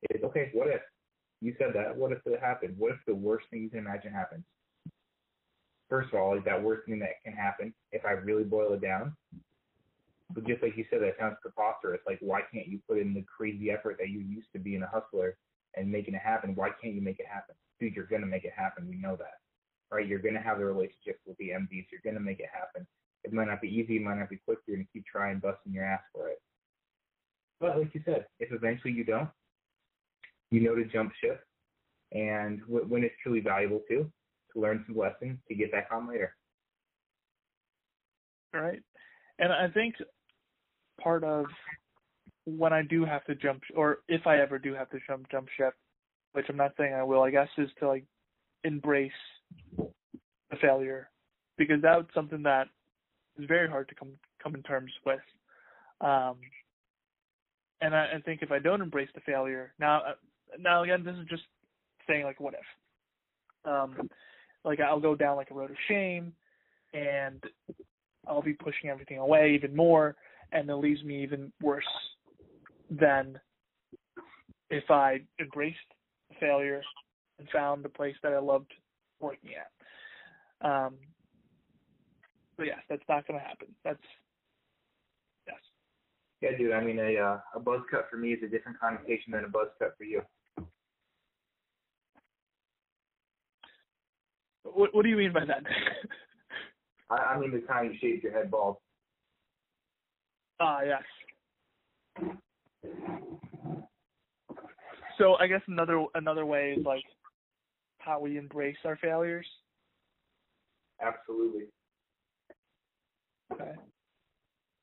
Is 0.09 0.23
okay, 0.23 0.49
what 0.53 0.67
if 0.67 0.81
you 1.41 1.55
said 1.57 1.69
that? 1.75 1.95
What 1.95 2.11
if 2.11 2.19
it 2.25 2.39
happened? 2.39 2.75
What 2.77 2.91
if 2.91 2.97
the 3.05 3.15
worst 3.15 3.45
thing 3.49 3.61
you 3.61 3.69
can 3.69 3.79
imagine 3.79 4.11
happens? 4.11 4.43
First 5.91 6.09
of 6.13 6.19
all, 6.19 6.35
is 6.35 6.43
that 6.45 6.63
worst 6.63 6.87
thing 6.87 6.97
that 6.99 7.21
can 7.23 7.33
happen 7.33 7.71
if 7.91 8.03
I 8.03 8.11
really 8.11 8.45
boil 8.45 8.73
it 8.73 8.81
down? 8.81 9.15
But 10.33 10.47
just 10.47 10.63
like 10.63 10.75
you 10.75 10.85
said, 10.89 11.01
that 11.03 11.19
sounds 11.19 11.35
preposterous. 11.43 12.01
Like 12.07 12.17
why 12.21 12.41
can't 12.51 12.67
you 12.67 12.79
put 12.89 12.97
in 12.97 13.13
the 13.13 13.23
crazy 13.23 13.69
effort 13.69 13.97
that 13.99 14.09
you 14.09 14.19
used 14.21 14.47
to 14.53 14.59
being 14.59 14.81
a 14.81 14.87
hustler 14.87 15.37
and 15.75 15.91
making 15.91 16.15
it 16.15 16.21
happen? 16.23 16.55
Why 16.55 16.69
can't 16.81 16.95
you 16.95 17.01
make 17.01 17.19
it 17.19 17.27
happen? 17.31 17.53
Dude, 17.79 17.93
you're 17.93 18.05
gonna 18.05 18.25
make 18.25 18.45
it 18.45 18.53
happen. 18.55 18.87
We 18.89 18.95
know 18.95 19.15
that. 19.17 19.37
Right? 19.93 20.07
You're 20.07 20.19
gonna 20.19 20.41
have 20.41 20.57
the 20.57 20.65
relationships 20.65 21.19
with 21.27 21.37
the 21.37 21.49
MDs, 21.49 21.85
you're 21.91 22.01
gonna 22.03 22.23
make 22.23 22.39
it 22.39 22.49
happen 22.51 22.87
it 23.23 23.33
might 23.33 23.47
not 23.47 23.61
be 23.61 23.67
easy, 23.67 23.97
it 23.97 24.01
might 24.01 24.17
not 24.17 24.29
be 24.29 24.37
quick. 24.37 24.59
You're 24.65 24.77
going 24.77 24.85
to 24.85 24.93
keep 24.93 25.05
trying, 25.05 25.39
busting 25.39 25.73
your 25.73 25.85
ass 25.85 26.01
for 26.13 26.29
it. 26.29 26.41
But 27.59 27.77
like 27.77 27.93
you 27.93 28.01
said, 28.05 28.25
if 28.39 28.51
eventually 28.51 28.93
you 28.93 29.03
don't, 29.03 29.29
you 30.49 30.61
know 30.61 30.75
to 30.75 30.85
jump 30.85 31.11
ship, 31.23 31.43
and 32.11 32.59
when 32.67 33.03
it's 33.03 33.15
truly 33.21 33.39
valuable 33.39 33.81
too, 33.87 34.11
to 34.53 34.59
learn 34.59 34.83
some 34.87 34.97
lessons 34.97 35.37
to 35.47 35.55
get 35.55 35.71
back 35.71 35.87
on 35.91 36.07
later. 36.07 36.35
Right, 38.53 38.81
and 39.39 39.51
I 39.51 39.67
think 39.69 39.95
part 41.01 41.23
of 41.23 41.45
when 42.45 42.73
I 42.73 42.81
do 42.81 43.05
have 43.05 43.23
to 43.25 43.35
jump, 43.35 43.61
or 43.75 43.99
if 44.07 44.25
I 44.27 44.39
ever 44.39 44.57
do 44.59 44.73
have 44.73 44.89
to 44.89 44.99
jump 45.07 45.29
jump 45.31 45.47
ship, 45.57 45.73
which 46.33 46.45
I'm 46.49 46.57
not 46.57 46.73
saying 46.77 46.93
I 46.93 47.03
will, 47.03 47.21
I 47.21 47.31
guess, 47.31 47.47
is 47.57 47.69
to 47.79 47.87
like 47.87 48.05
embrace 48.63 49.11
the 49.77 50.57
failure, 50.61 51.09
because 51.57 51.81
that's 51.81 52.13
something 52.13 52.43
that 52.43 52.67
is 53.37 53.45
very 53.47 53.69
hard 53.69 53.87
to 53.89 53.95
come 53.95 54.09
come 54.43 54.55
in 54.55 54.63
terms 54.63 54.91
with. 55.05 55.19
Um, 56.01 56.37
and 57.81 57.95
I, 57.95 58.07
I 58.15 58.21
think 58.23 58.41
if 58.41 58.51
I 58.51 58.59
don't 58.59 58.81
embrace 58.81 59.09
the 59.13 59.21
failure 59.21 59.73
now, 59.79 59.99
uh, 59.99 60.13
now 60.59 60.83
again, 60.83 61.03
this 61.03 61.15
is 61.15 61.27
just 61.29 61.43
saying 62.07 62.25
like 62.25 62.39
what 62.39 62.55
if. 62.55 63.69
Um, 63.71 64.09
like 64.63 64.79
I'll 64.79 64.99
go 64.99 65.15
down 65.15 65.37
like 65.37 65.51
a 65.51 65.53
road 65.53 65.71
of 65.71 65.77
shame, 65.87 66.33
and 66.93 67.43
I'll 68.27 68.41
be 68.41 68.53
pushing 68.53 68.89
everything 68.89 69.17
away 69.17 69.53
even 69.55 69.75
more, 69.75 70.15
and 70.51 70.69
it 70.69 70.75
leaves 70.75 71.03
me 71.03 71.23
even 71.23 71.51
worse 71.61 71.83
than 72.89 73.39
if 74.69 74.89
I 74.89 75.21
embraced 75.39 75.77
failure 76.39 76.81
and 77.39 77.47
found 77.49 77.83
the 77.83 77.89
place 77.89 78.15
that 78.23 78.33
I 78.33 78.39
loved 78.39 78.71
working 79.19 79.51
at. 79.51 80.67
Um, 80.67 80.95
but 82.57 82.67
yes, 82.67 82.79
that's 82.89 83.03
not 83.09 83.27
going 83.27 83.39
to 83.39 83.45
happen. 83.45 83.67
That's 83.83 83.99
yes. 85.47 85.57
Yeah, 86.41 86.57
dude. 86.57 86.73
I 86.73 86.83
mean, 86.83 86.99
a 86.99 87.17
uh, 87.17 87.39
a 87.55 87.59
buzz 87.59 87.81
cut 87.89 88.07
for 88.11 88.17
me 88.17 88.33
is 88.33 88.43
a 88.43 88.47
different 88.47 88.79
connotation 88.79 89.31
than 89.31 89.45
a 89.45 89.49
buzz 89.49 89.67
cut 89.79 89.95
for 89.97 90.03
you. 90.03 90.21
What 94.81 94.95
What 94.95 95.03
do 95.03 95.09
you 95.09 95.17
mean 95.17 95.31
by 95.31 95.45
that? 95.45 95.61
I, 97.11 97.15
I 97.15 97.39
mean 97.39 97.51
the 97.51 97.59
time 97.67 97.91
you 97.91 97.99
shaved 98.01 98.23
your 98.23 98.33
head 98.33 98.49
bald. 98.49 98.77
Ah, 100.59 100.79
yes. 100.81 101.03
So 105.19 105.35
I 105.35 105.45
guess 105.45 105.61
another 105.67 106.03
another 106.15 106.47
way 106.47 106.73
is 106.79 106.83
like 106.83 107.03
how 107.99 108.19
we 108.19 108.39
embrace 108.39 108.77
our 108.83 108.95
failures. 108.95 109.45
Absolutely. 110.99 111.65
Okay. 113.53 113.73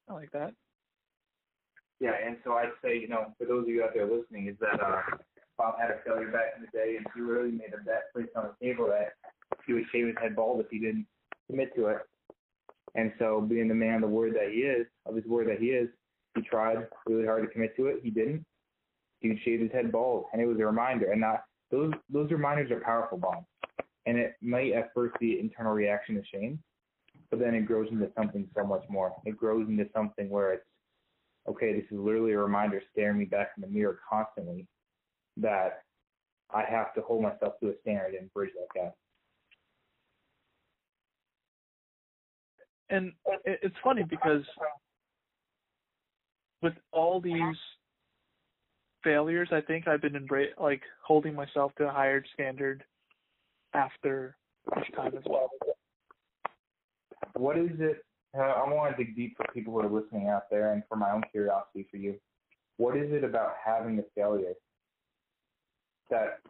I 0.09 0.13
like 0.13 0.31
that. 0.31 0.53
Yeah, 1.99 2.13
and 2.25 2.37
so 2.45 2.53
I'd 2.53 2.71
say, 2.85 2.97
you 3.01 3.09
know, 3.09 3.35
for 3.37 3.47
those 3.47 3.65
of 3.65 3.69
you 3.69 3.83
out 3.83 3.91
there 3.95 4.07
listening, 4.07 4.47
is 4.47 4.55
that 4.61 4.81
uh, 4.81 5.03
Bob 5.57 5.75
had 5.81 5.91
a 5.91 5.99
failure 6.07 6.31
back 6.31 6.55
in 6.57 6.63
the 6.63 6.71
day, 6.71 6.95
and 6.97 7.07
he 7.17 7.21
really 7.21 7.51
made 7.51 7.75
a 7.75 7.83
bet 7.83 8.13
placed 8.15 8.37
on 8.37 8.51
the 8.61 8.65
table 8.65 8.87
that 8.87 9.15
he 9.67 9.73
would 9.73 9.85
shave 9.93 10.07
his 10.07 10.17
head 10.21 10.37
bald 10.37 10.61
if 10.61 10.67
he 10.71 10.79
didn't 10.79 11.07
commit 11.49 11.75
to 11.77 11.87
it. 11.87 11.99
And 12.95 13.13
so, 13.19 13.41
being 13.41 13.69
the 13.69 13.75
man, 13.75 14.01
the 14.01 14.07
word 14.07 14.35
that 14.35 14.51
he 14.51 14.61
is, 14.61 14.87
of 15.07 15.15
his 15.15 15.25
word 15.27 15.49
that 15.49 15.59
he 15.59 15.67
is, 15.67 15.89
he 16.35 16.43
tried 16.43 16.87
really 17.07 17.27
hard 17.27 17.43
to 17.43 17.53
commit 17.53 17.77
to 17.77 17.87
it. 17.87 18.01
He 18.03 18.11
didn't. 18.11 18.45
He 19.21 19.29
would 19.29 19.39
shave 19.45 19.61
his 19.61 19.73
head 19.73 19.93
bald, 19.93 20.27
and 20.33 20.41
it 20.41 20.47
was 20.47 20.59
a 20.59 20.67
reminder. 20.67 21.11
And 21.13 21.21
not 21.21 21.45
those 21.71 21.93
those 22.09 22.31
reminders 22.31 22.71
are 22.71 22.81
powerful, 22.81 23.19
Bob. 23.19 23.45
And 24.07 24.17
it 24.19 24.35
might 24.41 24.73
at 24.73 24.93
first 24.95 25.19
be 25.21 25.35
an 25.35 25.41
internal 25.41 25.73
reaction 25.73 26.15
to 26.15 26.23
shame, 26.33 26.59
but 27.31 27.41
then 27.41 27.55
it 27.55 27.67
grows 27.67 27.89
into 27.91 28.11
something 28.17 28.49
so 28.57 28.65
much 28.65 28.85
more. 28.89 29.13
It 29.27 29.37
grows 29.37 29.69
into 29.69 29.87
something 29.95 30.31
where 30.31 30.55
it's 30.55 30.65
okay, 31.49 31.73
this 31.75 31.91
is 31.91 31.99
literally 31.99 32.33
a 32.33 32.39
reminder 32.39 32.81
staring 32.93 33.19
me 33.19 33.25
back 33.25 33.53
in 33.57 33.63
the 33.63 33.69
mirror 33.69 33.99
constantly 34.09 34.67
that 35.37 35.83
I 36.53 36.65
have 36.69 36.95
to 36.95 37.03
hold 37.03 37.23
myself 37.23 37.55
to 37.61 37.71
a 37.71 37.73
standard 37.83 38.15
and 38.15 38.33
bridge 38.33 38.51
that 38.55 38.81
gap. 38.81 38.95
And 42.91 43.13
it's 43.45 43.77
funny 43.85 44.03
because 44.03 44.43
with 46.63 46.75
all 46.93 47.21
these 47.21 47.57
failures, 49.05 49.49
I 49.53 49.61
think 49.61 49.87
I've 49.87 50.01
been 50.01 50.15
embra- 50.15 50.59
like 50.61 50.83
holding 51.05 51.35
myself 51.35 51.73
to 51.79 51.89
a 51.89 51.93
higher 51.93 52.25
standard 52.35 52.83
after 53.75 54.37
each 54.79 54.95
time 54.95 55.15
as 55.17 55.23
well 55.27 55.51
what 57.39 57.57
is 57.57 57.71
it? 57.79 58.05
Uh, 58.37 58.43
I 58.43 58.73
want 58.73 58.97
to 58.97 59.05
dig 59.05 59.17
deep 59.17 59.37
for 59.37 59.47
people 59.55 59.73
who 59.73 59.81
are 59.81 59.89
listening 59.89 60.29
out 60.29 60.51
there, 60.51 60.73
and 60.73 60.83
for 60.89 60.97
my 60.97 61.11
own 61.11 61.23
curiosity 61.33 61.87
for 61.91 61.97
you. 61.97 62.15
What 62.77 62.97
is 62.97 63.13
it 63.13 63.25
about 63.25 63.55
having 63.65 63.99
a 63.99 64.03
failure 64.15 64.53
that 66.11 66.41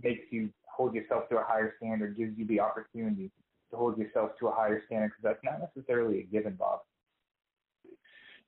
makes 0.00 0.24
you 0.30 0.50
hold 0.64 0.94
yourself 0.94 1.28
to 1.30 1.38
a 1.38 1.44
higher 1.44 1.74
standard, 1.78 2.16
gives 2.16 2.36
you 2.38 2.46
the 2.46 2.60
opportunity 2.60 3.30
to 3.70 3.76
hold 3.76 3.98
yourself 3.98 4.30
to 4.40 4.48
a 4.48 4.52
higher 4.52 4.82
standard? 4.86 5.12
Because 5.16 5.22
that's 5.22 5.44
not 5.44 5.60
necessarily 5.74 6.20
a 6.20 6.22
given, 6.24 6.54
Bob. 6.54 6.80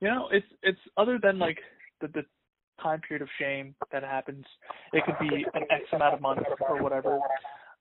You 0.00 0.08
know, 0.08 0.28
it's 0.32 0.46
it's 0.62 0.80
other 0.96 1.18
than 1.22 1.38
like 1.38 1.58
the 2.00 2.08
the 2.08 2.24
time 2.82 3.00
period 3.00 3.22
of 3.22 3.28
shame 3.38 3.74
that 3.92 4.02
happens. 4.02 4.44
It 4.92 5.04
could 5.04 5.18
be 5.20 5.44
an 5.54 5.62
X 5.70 5.84
amount 5.92 6.14
of 6.14 6.20
months 6.20 6.42
or 6.68 6.82
whatever. 6.82 7.20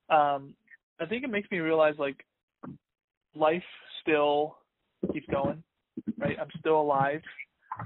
Um, 0.08 0.54
I 1.00 1.06
think 1.06 1.24
it 1.24 1.30
makes 1.30 1.50
me 1.50 1.58
realize 1.58 1.94
like 1.98 2.24
life 3.34 3.62
still 4.00 4.56
keeps 5.12 5.26
going, 5.30 5.62
right? 6.18 6.36
I'm 6.40 6.50
still 6.60 6.80
alive. 6.80 7.22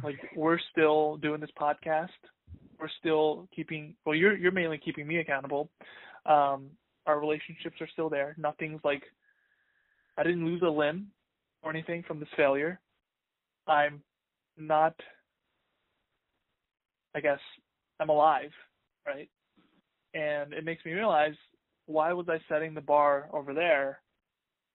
Like 0.03 0.17
we're 0.37 0.59
still 0.73 1.17
doing 1.17 1.41
this 1.41 1.51
podcast. 1.59 2.09
We're 2.79 2.89
still 2.99 3.49
keeping 3.55 3.95
well 4.05 4.15
you're 4.15 4.37
you're 4.37 4.53
mainly 4.53 4.79
keeping 4.79 5.07
me 5.07 5.19
accountable. 5.19 5.71
Um 6.27 6.71
our 7.07 7.21
relationships 7.21 7.77
are 7.81 7.89
still 7.93 8.11
there. 8.11 8.35
Nothing's 8.37 8.81
like 8.85 9.03
I 10.17 10.23
didn't 10.23 10.47
lose 10.47 10.63
a 10.63 10.69
limb 10.69 11.09
or 11.63 11.71
anything 11.71 12.03
from 12.07 12.21
this 12.21 12.29
failure. 12.37 12.81
I'm 13.67 14.03
not 14.57 14.95
I 17.15 17.21
guess 17.21 17.41
I'm 17.99 18.11
alive, 18.11 18.51
right? 19.07 19.29
And 20.13 20.53
it 20.53 20.65
makes 20.65 20.85
me 20.85 20.93
realize 20.93 21.35
why 21.87 22.13
was 22.13 22.29
I 22.29 22.39
setting 22.49 22.75
the 22.75 22.81
bar 22.81 23.29
over 23.33 23.55
there 23.55 24.01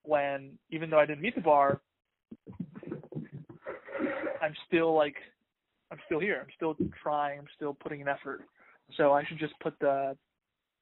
when 0.03 0.57
even 0.71 0.89
though 0.89 0.99
I 0.99 1.05
didn't 1.05 1.21
meet 1.21 1.35
the 1.35 1.41
bar, 1.41 1.81
I'm 4.41 4.55
still 4.67 4.95
like 4.95 5.15
I'm 5.91 5.99
still 6.05 6.19
here. 6.19 6.39
I'm 6.41 6.51
still 6.55 6.75
trying. 7.03 7.37
I'm 7.37 7.47
still 7.55 7.75
putting 7.75 8.01
an 8.01 8.07
effort. 8.07 8.41
So 8.97 9.11
I 9.13 9.23
should 9.25 9.39
just 9.39 9.53
put 9.59 9.77
the 9.79 10.17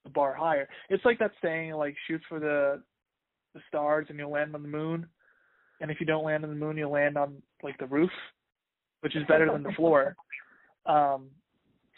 the 0.06 0.10
bar 0.10 0.34
higher. 0.34 0.67
It's 0.89 1.04
like 1.04 1.19
that 1.19 1.32
saying 1.41 1.74
like 1.74 1.95
shoot 2.08 2.22
for 2.30 2.39
the 2.39 2.82
the 3.60 3.65
stars 3.67 4.08
and 4.10 4.17
you'll 4.17 4.32
land 4.32 4.56
on 4.56 4.62
the 4.62 4.67
moon. 4.67 5.06
And 5.82 5.91
if 5.91 6.00
you 6.00 6.06
don't 6.06 6.26
land 6.26 6.43
on 6.43 6.50
the 6.50 6.56
moon, 6.56 6.78
you'll 6.78 6.91
land 6.91 7.17
on 7.17 7.41
like 7.63 7.78
the 7.78 7.86
roof, 7.86 8.12
which 9.02 9.15
is 9.15 9.24
better 9.28 9.52
than 9.52 9.63
the 9.63 9.72
floor. 9.74 10.15
Um, 10.86 11.28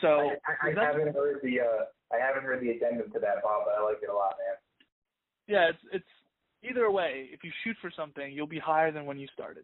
so 0.01 0.07
I, 0.07 0.67
I, 0.67 0.71
I 0.71 0.85
haven't 0.85 1.13
heard 1.13 1.39
the 1.43 1.61
uh, 1.61 1.85
I 2.11 2.19
haven't 2.19 2.43
heard 2.43 2.61
the 2.61 2.71
addendum 2.71 3.09
to 3.13 3.19
that, 3.19 3.41
Bob, 3.43 3.63
but 3.65 3.75
I 3.79 3.85
like 3.85 3.99
it 4.01 4.09
a 4.09 4.13
lot, 4.13 4.35
man. 4.39 4.57
Yeah, 5.47 5.69
it's 5.69 5.79
it's 5.93 6.69
either 6.69 6.89
way. 6.91 7.29
If 7.31 7.43
you 7.43 7.51
shoot 7.63 7.77
for 7.79 7.91
something, 7.95 8.33
you'll 8.33 8.47
be 8.47 8.59
higher 8.59 8.91
than 8.91 9.05
when 9.05 9.17
you 9.17 9.27
started. 9.33 9.63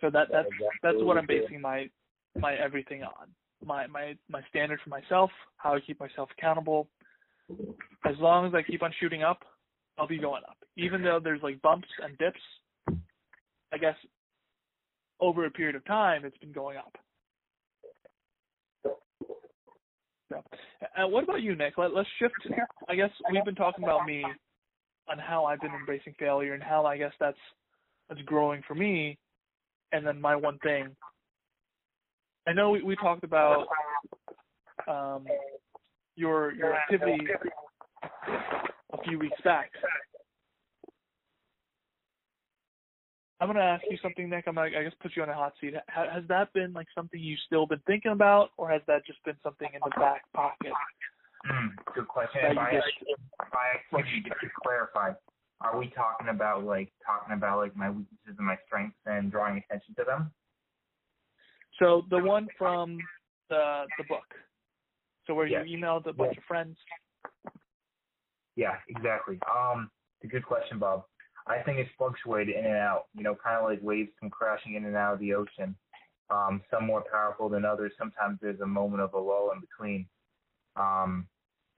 So 0.00 0.10
that 0.10 0.28
that's 0.30 0.48
that's 0.82 0.96
what 0.98 1.16
I'm 1.16 1.26
basing 1.26 1.60
my 1.60 1.88
my 2.38 2.54
everything 2.54 3.02
on. 3.02 3.28
My 3.64 3.86
my 3.86 4.16
my 4.28 4.42
standard 4.48 4.80
for 4.82 4.90
myself, 4.90 5.30
how 5.56 5.74
I 5.74 5.80
keep 5.80 6.00
myself 6.00 6.28
accountable. 6.36 6.88
As 8.04 8.16
long 8.18 8.46
as 8.46 8.54
I 8.54 8.62
keep 8.62 8.82
on 8.82 8.92
shooting 9.00 9.22
up, 9.22 9.44
I'll 10.00 10.08
be 10.08 10.18
going 10.18 10.42
up. 10.48 10.56
Even 10.78 11.02
though 11.02 11.20
there's 11.22 11.42
like 11.42 11.60
bumps 11.60 11.88
and 12.02 12.16
dips, 12.16 12.40
I 13.72 13.76
guess 13.76 13.94
over 15.20 15.44
a 15.44 15.50
period 15.50 15.76
of 15.76 15.84
time 15.84 16.24
it's 16.24 16.38
been 16.38 16.52
going 16.52 16.78
up. 16.78 16.96
So, 20.30 20.42
uh, 20.96 21.06
what 21.06 21.24
about 21.24 21.42
you, 21.42 21.54
Nick? 21.54 21.76
Let, 21.76 21.92
let's 21.94 22.08
shift. 22.18 22.34
I 22.88 22.94
guess 22.94 23.10
we've 23.30 23.44
been 23.44 23.54
talking 23.54 23.84
about 23.84 24.06
me 24.06 24.24
on 25.10 25.18
how 25.18 25.44
I've 25.44 25.60
been 25.60 25.72
embracing 25.72 26.14
failure 26.18 26.54
and 26.54 26.62
how 26.62 26.86
I 26.86 26.96
guess 26.96 27.12
that's 27.20 27.36
that's 28.08 28.22
growing 28.22 28.62
for 28.66 28.74
me. 28.74 29.18
And 29.92 30.06
then 30.06 30.18
my 30.18 30.34
one 30.34 30.58
thing. 30.62 30.96
I 32.48 32.54
know 32.54 32.70
we, 32.70 32.82
we 32.82 32.96
talked 32.96 33.24
about 33.24 33.66
um, 34.88 35.26
your 36.16 36.54
your 36.54 36.74
activity 36.74 37.18
few 39.04 39.18
weeks 39.18 39.40
back. 39.44 39.70
I'm 43.40 43.48
gonna 43.48 43.60
ask 43.60 43.82
you 43.90 43.96
something, 44.02 44.28
Nick. 44.28 44.44
I'm 44.46 44.54
gonna, 44.54 44.68
I 44.76 44.82
guess, 44.82 44.92
put 45.00 45.12
you 45.16 45.22
on 45.22 45.30
a 45.30 45.34
hot 45.34 45.54
seat. 45.60 45.72
has 45.88 46.24
that 46.28 46.52
been 46.52 46.74
like 46.74 46.86
something 46.94 47.18
you've 47.18 47.40
still 47.46 47.66
been 47.66 47.80
thinking 47.86 48.12
about, 48.12 48.50
or 48.58 48.70
has 48.70 48.82
that 48.86 49.06
just 49.06 49.22
been 49.24 49.36
something 49.42 49.68
in 49.72 49.80
the 49.82 49.90
back 49.98 50.22
pocket? 50.34 50.72
Mm, 51.50 51.70
good 51.94 52.06
question. 52.06 52.42
By, 52.54 52.80
by 53.38 53.96
activity, 53.96 54.22
just 54.26 54.40
to 54.42 54.48
clarify, 54.62 55.12
are 55.62 55.78
we 55.78 55.88
talking 55.88 56.28
about 56.28 56.64
like 56.64 56.92
talking 57.04 57.34
about 57.34 57.58
like 57.58 57.74
my 57.74 57.88
weaknesses 57.88 58.36
and 58.36 58.46
my 58.46 58.56
strengths 58.66 58.98
and 59.06 59.30
drawing 59.32 59.56
attention 59.56 59.94
to 59.96 60.04
them? 60.04 60.30
So 61.78 62.02
the 62.10 62.18
one 62.18 62.46
from 62.58 62.98
the 63.48 63.84
the 63.96 64.04
book. 64.04 64.26
So 65.26 65.34
where 65.34 65.46
yes. 65.46 65.64
you 65.66 65.78
emailed 65.78 66.06
a 66.06 66.12
bunch 66.12 66.32
yes. 66.32 66.38
of 66.38 66.44
friends. 66.44 66.76
Yeah, 68.60 68.76
exactly. 68.88 69.38
Um, 69.50 69.90
it's 70.20 70.30
a 70.30 70.34
good 70.34 70.44
question, 70.44 70.78
Bob. 70.78 71.04
I 71.46 71.62
think 71.62 71.78
it's 71.78 71.88
fluctuated 71.96 72.54
in 72.54 72.66
and 72.66 72.76
out. 72.76 73.04
You 73.14 73.22
know, 73.22 73.34
kind 73.34 73.56
of 73.56 73.64
like 73.64 73.78
waves 73.80 74.10
come 74.20 74.28
crashing 74.28 74.74
in 74.74 74.84
and 74.84 74.94
out 74.94 75.14
of 75.14 75.20
the 75.20 75.32
ocean. 75.32 75.74
Um, 76.28 76.60
some 76.70 76.86
more 76.86 77.02
powerful 77.10 77.48
than 77.48 77.64
others. 77.64 77.92
Sometimes 77.98 78.38
there's 78.42 78.60
a 78.60 78.66
moment 78.66 79.00
of 79.00 79.14
a 79.14 79.18
lull 79.18 79.52
in 79.54 79.62
between. 79.62 80.06
Um, 80.76 81.26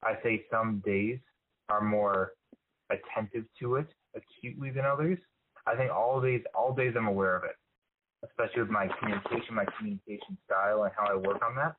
I 0.03 0.14
say 0.25 0.45
some 0.51 0.83
days 0.85 1.21
are 1.68 1.81
more 1.81 2.33
attentive 2.90 3.45
to 3.61 3.77
it 3.77 3.87
acutely 4.16 4.71
than 4.71 4.85
others. 4.85 5.18
I 5.68 5.77
think 5.77 5.92
all 5.92 6.21
days, 6.21 6.42
all 6.53 6.75
days 6.75 6.95
I'm 6.97 7.07
aware 7.07 7.37
of 7.37 7.45
it, 7.45 7.55
especially 8.29 8.62
with 8.62 8.71
my 8.71 8.88
communication, 8.99 9.55
my 9.55 9.66
communication 9.79 10.37
style, 10.47 10.83
and 10.83 10.92
how 10.97 11.07
I 11.12 11.14
work 11.14 11.42
on 11.49 11.55
that. 11.55 11.77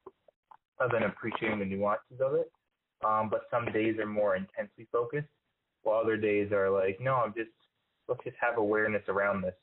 I've 0.79 0.91
been 0.91 1.03
appreciating 1.03 1.59
the 1.59 1.65
nuances 1.65 2.21
of 2.21 2.35
it, 2.35 2.49
um, 3.05 3.29
but 3.29 3.41
some 3.51 3.65
days 3.71 3.97
are 3.99 4.05
more 4.05 4.35
intensely 4.35 4.87
focused, 4.91 5.27
while 5.83 5.99
other 5.99 6.17
days 6.17 6.51
are 6.51 6.69
like, 6.69 6.99
no, 7.01 7.15
I'm 7.15 7.33
just 7.33 7.51
let's 8.07 8.23
just 8.23 8.37
have 8.39 8.57
awareness 8.57 9.03
around 9.07 9.41
this, 9.41 9.55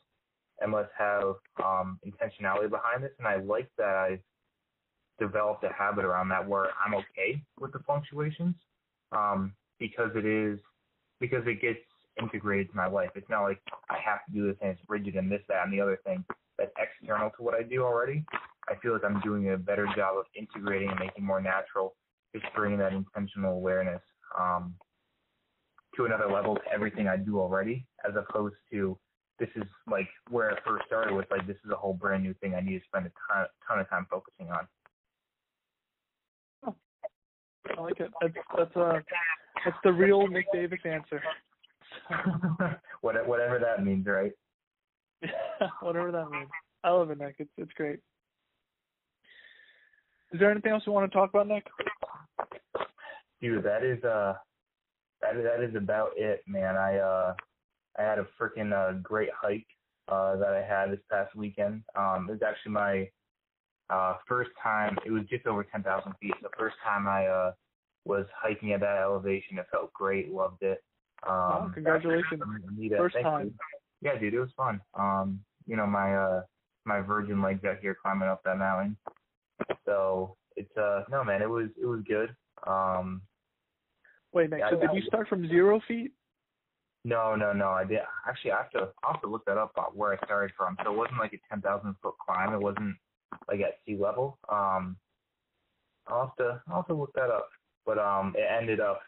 and 0.60 0.72
let's 0.72 0.92
have 0.98 1.34
um, 1.62 1.98
intentionality 2.06 2.70
behind 2.70 3.02
this. 3.02 3.12
And 3.18 3.26
I 3.26 3.36
like 3.36 3.70
that 3.78 3.96
I've 3.96 4.20
developed 5.18 5.64
a 5.64 5.72
habit 5.72 6.04
around 6.04 6.28
that 6.30 6.46
where 6.48 6.68
I'm 6.84 6.94
okay 6.94 7.42
with 7.60 7.72
the 7.72 7.80
fluctuations 7.80 8.54
um, 9.12 9.52
because 9.78 10.10
it 10.14 10.24
is 10.24 10.58
because 11.20 11.42
it 11.46 11.60
gets 11.60 11.80
integrated 12.20 12.70
to 12.70 12.76
my 12.76 12.86
life. 12.86 13.10
It's 13.14 13.28
not 13.28 13.42
like 13.42 13.60
I 13.88 13.98
have 14.04 14.24
to 14.26 14.32
do 14.32 14.46
this 14.46 14.56
and 14.60 14.70
it's 14.70 14.80
rigid 14.88 15.14
and 15.16 15.30
this, 15.30 15.42
that, 15.48 15.64
and 15.64 15.72
the 15.72 15.80
other 15.80 15.98
thing 16.04 16.24
that's 16.58 16.72
external 16.78 17.30
to 17.30 17.42
what 17.42 17.54
I 17.54 17.62
do 17.62 17.82
already. 17.84 18.24
I 18.68 18.74
feel 18.76 18.92
like 18.92 19.04
I'm 19.04 19.20
doing 19.20 19.50
a 19.50 19.56
better 19.56 19.86
job 19.96 20.16
of 20.18 20.26
integrating 20.34 20.90
and 20.90 20.98
making 20.98 21.24
more 21.24 21.40
natural, 21.40 21.94
just 22.34 22.46
bringing 22.54 22.78
that 22.78 22.92
intentional 22.92 23.54
awareness 23.54 24.02
um, 24.38 24.74
to 25.96 26.04
another 26.04 26.30
level 26.30 26.54
to 26.54 26.60
everything 26.72 27.08
I 27.08 27.16
do 27.16 27.38
already, 27.38 27.86
as 28.08 28.14
opposed 28.16 28.56
to 28.72 28.98
this 29.38 29.48
is 29.56 29.64
like 29.90 30.08
where 30.28 30.50
it 30.50 30.58
first 30.66 30.84
started 30.86 31.14
with 31.14 31.26
like 31.30 31.46
this 31.46 31.56
is 31.64 31.70
a 31.72 31.76
whole 31.76 31.94
brand 31.94 32.22
new 32.22 32.34
thing 32.34 32.54
I 32.54 32.60
need 32.60 32.78
to 32.78 32.84
spend 32.84 33.06
a 33.06 33.10
ton, 33.32 33.46
ton 33.66 33.80
of 33.80 33.88
time 33.88 34.06
focusing 34.10 34.48
on. 34.50 34.68
Oh, 36.66 36.76
I 37.76 37.80
like 37.80 38.00
it. 38.00 38.10
That's 38.20 38.34
that's 38.56 38.76
uh 38.76 39.00
that's 39.64 39.76
the 39.82 39.92
real 39.92 40.26
Nick 40.28 40.46
Davis 40.52 40.80
answer. 40.84 41.22
whatever 43.00 43.58
that 43.58 43.84
means, 43.84 44.06
right? 44.06 44.32
Whatever 45.80 46.12
that 46.12 46.30
means. 46.30 46.48
I 46.84 46.90
love 46.90 47.10
it, 47.10 47.18
Nick. 47.18 47.36
It's 47.38 47.50
it's 47.58 47.72
great. 47.72 47.98
Is 50.32 50.38
there 50.38 50.50
anything 50.50 50.72
else 50.72 50.84
you 50.86 50.92
want 50.92 51.10
to 51.10 51.16
talk 51.16 51.30
about, 51.30 51.48
Nick? 51.48 51.66
Dude, 53.40 53.64
that 53.64 53.82
is 53.82 54.02
uh 54.04 54.34
that 55.22 55.36
is, 55.36 55.44
that 55.44 55.62
is 55.62 55.74
about 55.74 56.10
it, 56.16 56.42
man. 56.46 56.76
I 56.76 56.98
uh 56.98 57.34
I 57.98 58.02
had 58.02 58.18
a 58.18 58.26
freaking 58.38 58.72
uh, 58.72 58.98
great 59.02 59.30
hike 59.34 59.66
uh 60.08 60.36
that 60.36 60.50
I 60.52 60.62
had 60.62 60.92
this 60.92 61.00
past 61.10 61.34
weekend. 61.34 61.82
Um 61.96 62.26
it 62.28 62.32
was 62.32 62.42
actually 62.46 62.72
my 62.72 63.10
uh 63.88 64.16
first 64.28 64.50
time 64.62 64.96
it 65.04 65.10
was 65.10 65.24
just 65.28 65.46
over 65.46 65.64
ten 65.64 65.82
thousand 65.82 66.14
feet. 66.20 66.34
The 66.42 66.48
first 66.58 66.76
time 66.84 67.08
I 67.08 67.26
uh 67.26 67.52
was 68.04 68.26
hiking 68.34 68.72
at 68.72 68.80
that 68.80 68.98
elevation. 68.98 69.58
It 69.58 69.66
felt 69.70 69.92
great, 69.92 70.30
loved 70.30 70.62
it. 70.62 70.82
Um 71.26 71.68
oh, 71.68 71.70
congratulations. 71.74 72.42
Anita, 72.68 72.96
first 72.96 73.16
time. 73.22 73.46
You. 73.46 73.54
Yeah, 74.02 74.18
dude, 74.18 74.34
it 74.34 74.40
was 74.40 74.50
fun. 74.56 74.80
Um, 74.94 75.40
you 75.66 75.76
know, 75.76 75.86
my 75.86 76.14
uh 76.14 76.42
my 76.86 77.00
virgin 77.00 77.42
legs 77.42 77.64
out 77.64 77.78
here 77.80 77.96
climbing 78.00 78.28
up 78.28 78.42
that 78.44 78.58
mountain. 78.58 78.96
So 79.84 80.36
it's 80.56 80.74
uh 80.76 81.04
no 81.10 81.22
man, 81.24 81.42
it 81.42 81.50
was 81.50 81.68
it 81.80 81.86
was 81.86 82.00
good. 82.08 82.34
Um 82.66 83.22
Wait, 84.32 84.50
Nick, 84.50 84.60
yeah, 84.60 84.70
so 84.70 84.80
did 84.80 84.90
you 84.94 85.02
start 85.02 85.28
from 85.28 85.48
zero 85.48 85.80
feet? 85.88 86.12
No, 87.04 87.34
no, 87.34 87.52
no. 87.52 87.70
I 87.70 87.84
did 87.84 88.00
actually. 88.28 88.52
I 88.52 88.58
have 88.58 88.70
to. 88.72 88.88
I 89.04 89.12
have 89.12 89.22
to 89.22 89.28
look 89.28 89.44
that 89.46 89.56
up 89.56 89.72
about 89.74 89.96
where 89.96 90.12
I 90.12 90.24
started 90.24 90.52
from. 90.56 90.76
So 90.84 90.92
it 90.92 90.96
wasn't 90.96 91.18
like 91.18 91.32
a 91.32 91.38
ten 91.48 91.62
thousand 91.62 91.94
foot 92.02 92.14
climb. 92.24 92.52
It 92.52 92.60
wasn't 92.60 92.94
like 93.48 93.60
at 93.60 93.78
sea 93.86 93.96
level. 93.96 94.38
Um, 94.50 94.96
I'll 96.08 96.26
have 96.26 96.36
to. 96.36 96.62
I'll 96.68 96.76
have 96.76 96.86
to 96.88 96.94
look 96.94 97.12
that 97.14 97.30
up. 97.30 97.48
But 97.86 97.98
um, 97.98 98.34
it 98.36 98.44
ended 98.50 98.80
up 98.80 99.00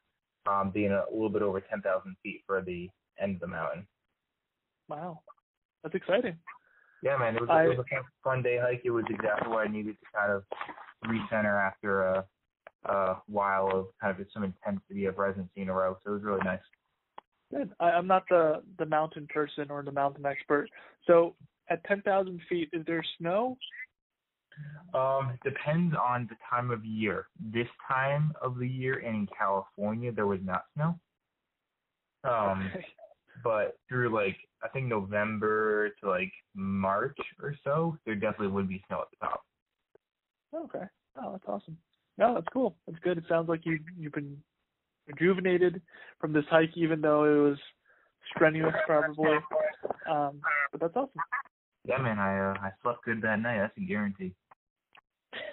um 0.47 0.71
being 0.71 0.91
a 0.91 1.05
little 1.13 1.29
bit 1.29 1.43
over 1.43 1.61
ten 1.61 1.83
thousand 1.83 2.17
feet 2.23 2.43
for 2.47 2.63
the 2.63 2.89
end 3.21 3.35
of 3.35 3.41
the 3.41 3.47
mountain. 3.47 3.87
Wow, 4.89 5.21
that's 5.83 5.95
exciting. 5.95 6.37
Yeah, 7.03 7.19
man. 7.19 7.37
It 7.37 7.43
was, 7.43 7.51
I, 7.51 7.65
it 7.65 7.77
was 7.77 7.79
a 7.79 8.03
fun 8.25 8.43
day 8.43 8.59
hike. 8.59 8.83
It 8.85 8.91
was 8.91 9.05
exactly 9.11 9.51
what 9.51 9.67
I 9.67 9.71
needed 9.71 9.97
to 10.01 10.19
kind 10.19 10.33
of 10.33 10.45
recenter 11.05 11.61
after 11.61 12.03
a 12.03 12.25
a 12.85 13.17
while 13.27 13.69
of 13.73 13.87
kind 14.01 14.19
of 14.19 14.27
some 14.33 14.45
intensity 14.45 15.05
of 15.07 15.19
residency 15.19 15.63
in 15.63 15.69
a 15.69 15.73
row. 15.73 15.97
So 16.05 16.11
it 16.11 16.15
was 16.15 16.23
really 16.23 16.41
nice. 16.45 16.61
Good. 17.53 17.71
I, 17.81 17.91
I'm 17.91 18.07
not 18.07 18.25
the 18.29 18.63
the 18.79 18.87
mountain 18.87 19.27
person 19.33 19.71
or 19.71 19.83
the 19.83 19.93
mountain 19.93 20.25
expert. 20.27 20.69
So 21.07 21.37
at 21.69 21.85
10,000 21.85 22.41
feet, 22.49 22.71
is 22.73 22.85
there 22.87 23.05
snow? 23.19 23.57
Um, 24.95 25.39
depends 25.43 25.95
on 25.95 26.29
the 26.29 26.37
time 26.49 26.71
of 26.71 26.85
year. 26.85 27.29
This 27.41 27.69
time 27.89 28.33
of 28.43 28.59
the 28.59 28.69
year 28.69 29.01
in 29.01 29.27
California, 29.37 30.13
there 30.13 30.27
was 30.27 30.41
not 30.43 30.65
snow. 30.75 30.99
Um, 32.25 32.71
okay. 32.75 32.87
but 33.43 33.77
through 33.89 34.15
like 34.15 34.37
I 34.63 34.69
think 34.69 34.87
November 34.87 35.91
to 36.01 36.09
like 36.09 36.33
March 36.55 37.17
or 37.43 37.55
so, 37.65 37.97
there 38.05 38.15
definitely 38.15 38.49
would 38.49 38.69
be 38.69 38.83
snow 38.87 39.01
at 39.01 39.07
the 39.11 39.27
top. 39.27 39.43
Okay. 40.55 40.85
Oh, 41.21 41.33
that's 41.33 41.45
awesome. 41.47 41.77
No, 42.19 42.35
that's 42.35 42.47
cool. 42.53 42.77
That's 42.87 42.99
good. 43.01 43.19
It 43.19 43.25
sounds 43.29 43.49
like 43.49 43.65
you 43.65 43.79
you've 43.99 44.13
been 44.13 44.37
rejuvenated 45.07 45.81
from 46.21 46.33
this 46.33 46.45
hike, 46.51 46.77
even 46.77 47.01
though 47.01 47.25
it 47.25 47.51
was 47.51 47.59
strenuous, 48.35 48.75
probably. 48.87 49.37
Um, 50.09 50.41
But 50.71 50.81
that's 50.81 50.97
awesome. 50.97 51.21
Yeah, 51.85 51.99
man. 51.99 52.19
I 52.19 52.51
uh, 52.51 52.55
I 52.61 52.71
slept 52.83 53.05
good 53.05 53.23
that 53.23 53.41
night. 53.41 53.59
That's 53.59 53.77
a 53.77 53.81
guarantee. 53.81 54.33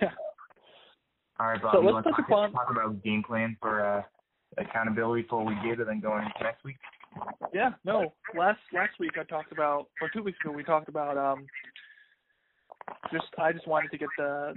Yeah. 0.02 0.10
All 1.40 1.48
right, 1.48 1.62
Bob. 1.62 1.74
So 1.74 1.80
let's 1.80 2.04
touch 2.06 2.16
talk, 2.18 2.26
upon- 2.28 2.52
talk 2.52 2.70
about 2.70 3.02
game 3.04 3.24
plan 3.26 3.56
for 3.62 3.86
uh, 3.86 4.02
accountability 4.58 5.26
for 5.30 5.44
what 5.44 5.56
we 5.56 5.70
did, 5.70 5.80
and 5.80 5.88
then 5.88 6.00
going 6.02 6.24
into 6.24 6.44
next 6.44 6.64
week? 6.64 6.76
Yeah, 7.54 7.72
no. 7.86 8.14
Last 8.38 8.60
last 8.74 8.92
week 9.00 9.12
I 9.20 9.24
talked 9.24 9.52
about, 9.52 9.88
or 10.02 10.10
two 10.14 10.22
weeks 10.22 10.38
ago 10.44 10.54
we 10.54 10.64
talked 10.64 10.90
about 10.90 11.18
um, 11.18 11.46
just 13.12 13.26
I 13.40 13.52
just 13.52 13.68
wanted 13.68 13.90
to 13.92 13.98
get 13.98 14.10
the 14.18 14.54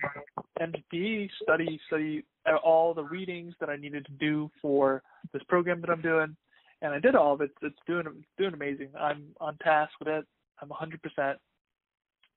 MPE 0.60 1.30
study 1.42 1.80
study 1.86 2.24
uh, 2.46 2.56
all 2.56 2.94
the 2.94 3.02
readings 3.02 3.54
that 3.60 3.70
I 3.70 3.76
needed 3.76 4.04
to 4.06 4.12
do 4.12 4.50
for 4.60 5.02
this 5.32 5.42
program 5.48 5.80
that 5.80 5.90
I'm 5.90 6.02
doing, 6.02 6.36
and 6.82 6.92
I 6.92 6.98
did 6.98 7.14
all 7.14 7.34
of 7.34 7.40
it. 7.40 7.50
It's 7.62 7.76
doing 7.86 8.06
doing 8.38 8.54
amazing. 8.54 8.88
I'm 8.98 9.24
on 9.40 9.56
task 9.58 9.92
with 9.98 10.08
it. 10.08 10.26
I'm 10.60 10.68
100%. 10.68 11.36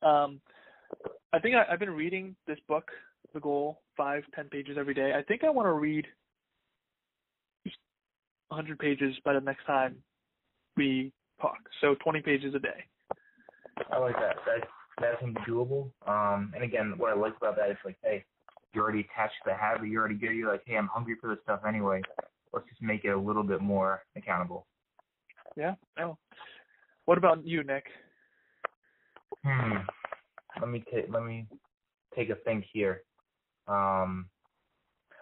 Um, 0.02 0.40
I 1.34 1.40
think 1.40 1.56
I, 1.56 1.66
I've 1.72 1.80
been 1.80 1.92
reading 1.92 2.36
this 2.48 2.60
book, 2.68 2.90
The 3.34 3.40
Goal, 3.40 3.82
five 3.98 4.24
ten 4.34 4.46
pages 4.50 4.78
every 4.80 4.94
day. 4.94 5.14
I 5.18 5.22
think 5.22 5.44
I 5.44 5.50
want 5.50 5.68
to 5.68 5.74
read 5.74 6.06
100 8.50 8.80
pages 8.80 9.16
by 9.26 9.34
the 9.34 9.42
next 9.42 9.66
time 9.66 9.96
we 10.78 11.12
talk. 11.42 11.58
So 11.82 11.96
20 12.04 12.22
pages 12.22 12.54
a 12.56 12.60
day. 12.60 12.86
I 13.92 13.98
like 13.98 14.16
that. 14.16 14.38
That 15.00 15.12
that 15.12 15.20
seems 15.20 15.36
doable. 15.48 15.92
Um, 16.08 16.52
and 16.56 16.64
again, 16.64 16.94
what 16.98 17.12
I 17.12 17.16
like 17.20 17.36
about 17.38 17.56
that 17.58 17.70
is 17.70 17.78
like, 17.84 17.98
hey, 18.04 18.24
you're 18.74 18.84
already 18.84 19.02
attached 19.02 19.36
to 19.44 19.52
the 19.52 19.54
habit. 19.54 19.88
You're 19.88 20.02
already 20.02 20.16
good. 20.16 20.36
You're 20.36 20.52
like, 20.52 20.64
hey, 20.66 20.78
I'm 20.78 20.88
hungry 20.88 21.16
for 21.20 21.30
this 21.30 21.40
stuff 21.44 21.62
anyway. 21.68 22.02
Let's 22.54 22.68
just 22.70 22.82
make 22.82 23.04
it 23.06 23.10
a 23.10 23.20
little 23.20 23.44
bit 23.44 23.62
more 23.62 24.04
accountable. 24.16 24.66
Yeah. 25.56 25.76
No. 25.98 26.18
What 27.06 27.18
about 27.18 27.46
you, 27.46 27.64
Nick? 27.64 27.86
Hmm. 29.44 29.78
Let 30.60 30.70
me 30.70 30.84
take 30.92 31.06
let 31.10 31.24
me 31.24 31.48
take 32.16 32.30
a 32.30 32.36
think 32.36 32.66
here. 32.72 33.04
Um. 33.68 34.28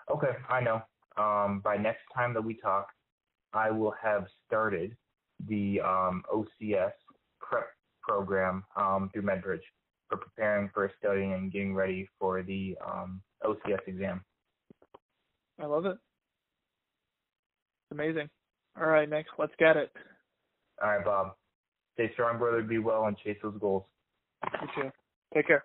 Okay, 0.09 0.31
I 0.49 0.61
know. 0.61 0.81
Um. 1.17 1.61
By 1.63 1.77
next 1.77 2.01
time 2.15 2.33
that 2.35 2.43
we 2.43 2.55
talk, 2.55 2.87
I 3.53 3.71
will 3.71 3.93
have 4.01 4.27
started 4.47 4.95
the 5.47 5.81
um 5.81 6.23
OCS 6.33 6.91
prep 7.39 7.67
program 8.03 8.63
um 8.75 9.09
through 9.13 9.23
MedBridge 9.23 9.61
for 10.09 10.17
preparing 10.17 10.69
for 10.73 10.91
studying 10.99 11.33
and 11.33 11.51
getting 11.51 11.73
ready 11.73 12.07
for 12.19 12.43
the 12.43 12.75
um 12.85 13.21
OCS 13.43 13.87
exam. 13.87 14.23
I 15.59 15.65
love 15.65 15.85
it. 15.85 15.97
Amazing. 17.91 18.29
All 18.79 18.87
right, 18.87 19.09
Nick, 19.09 19.27
let's 19.37 19.53
get 19.59 19.77
it. 19.77 19.91
All 20.81 20.89
right, 20.89 21.05
Bob. 21.05 21.35
Stay 21.93 22.11
strong, 22.13 22.39
brother. 22.39 22.63
Be 22.63 22.79
well 22.79 23.05
and 23.05 23.17
chase 23.17 23.37
those 23.43 23.57
goals. 23.59 23.83
You 24.43 24.67
too. 24.75 24.91
Take 25.33 25.47
care. 25.47 25.63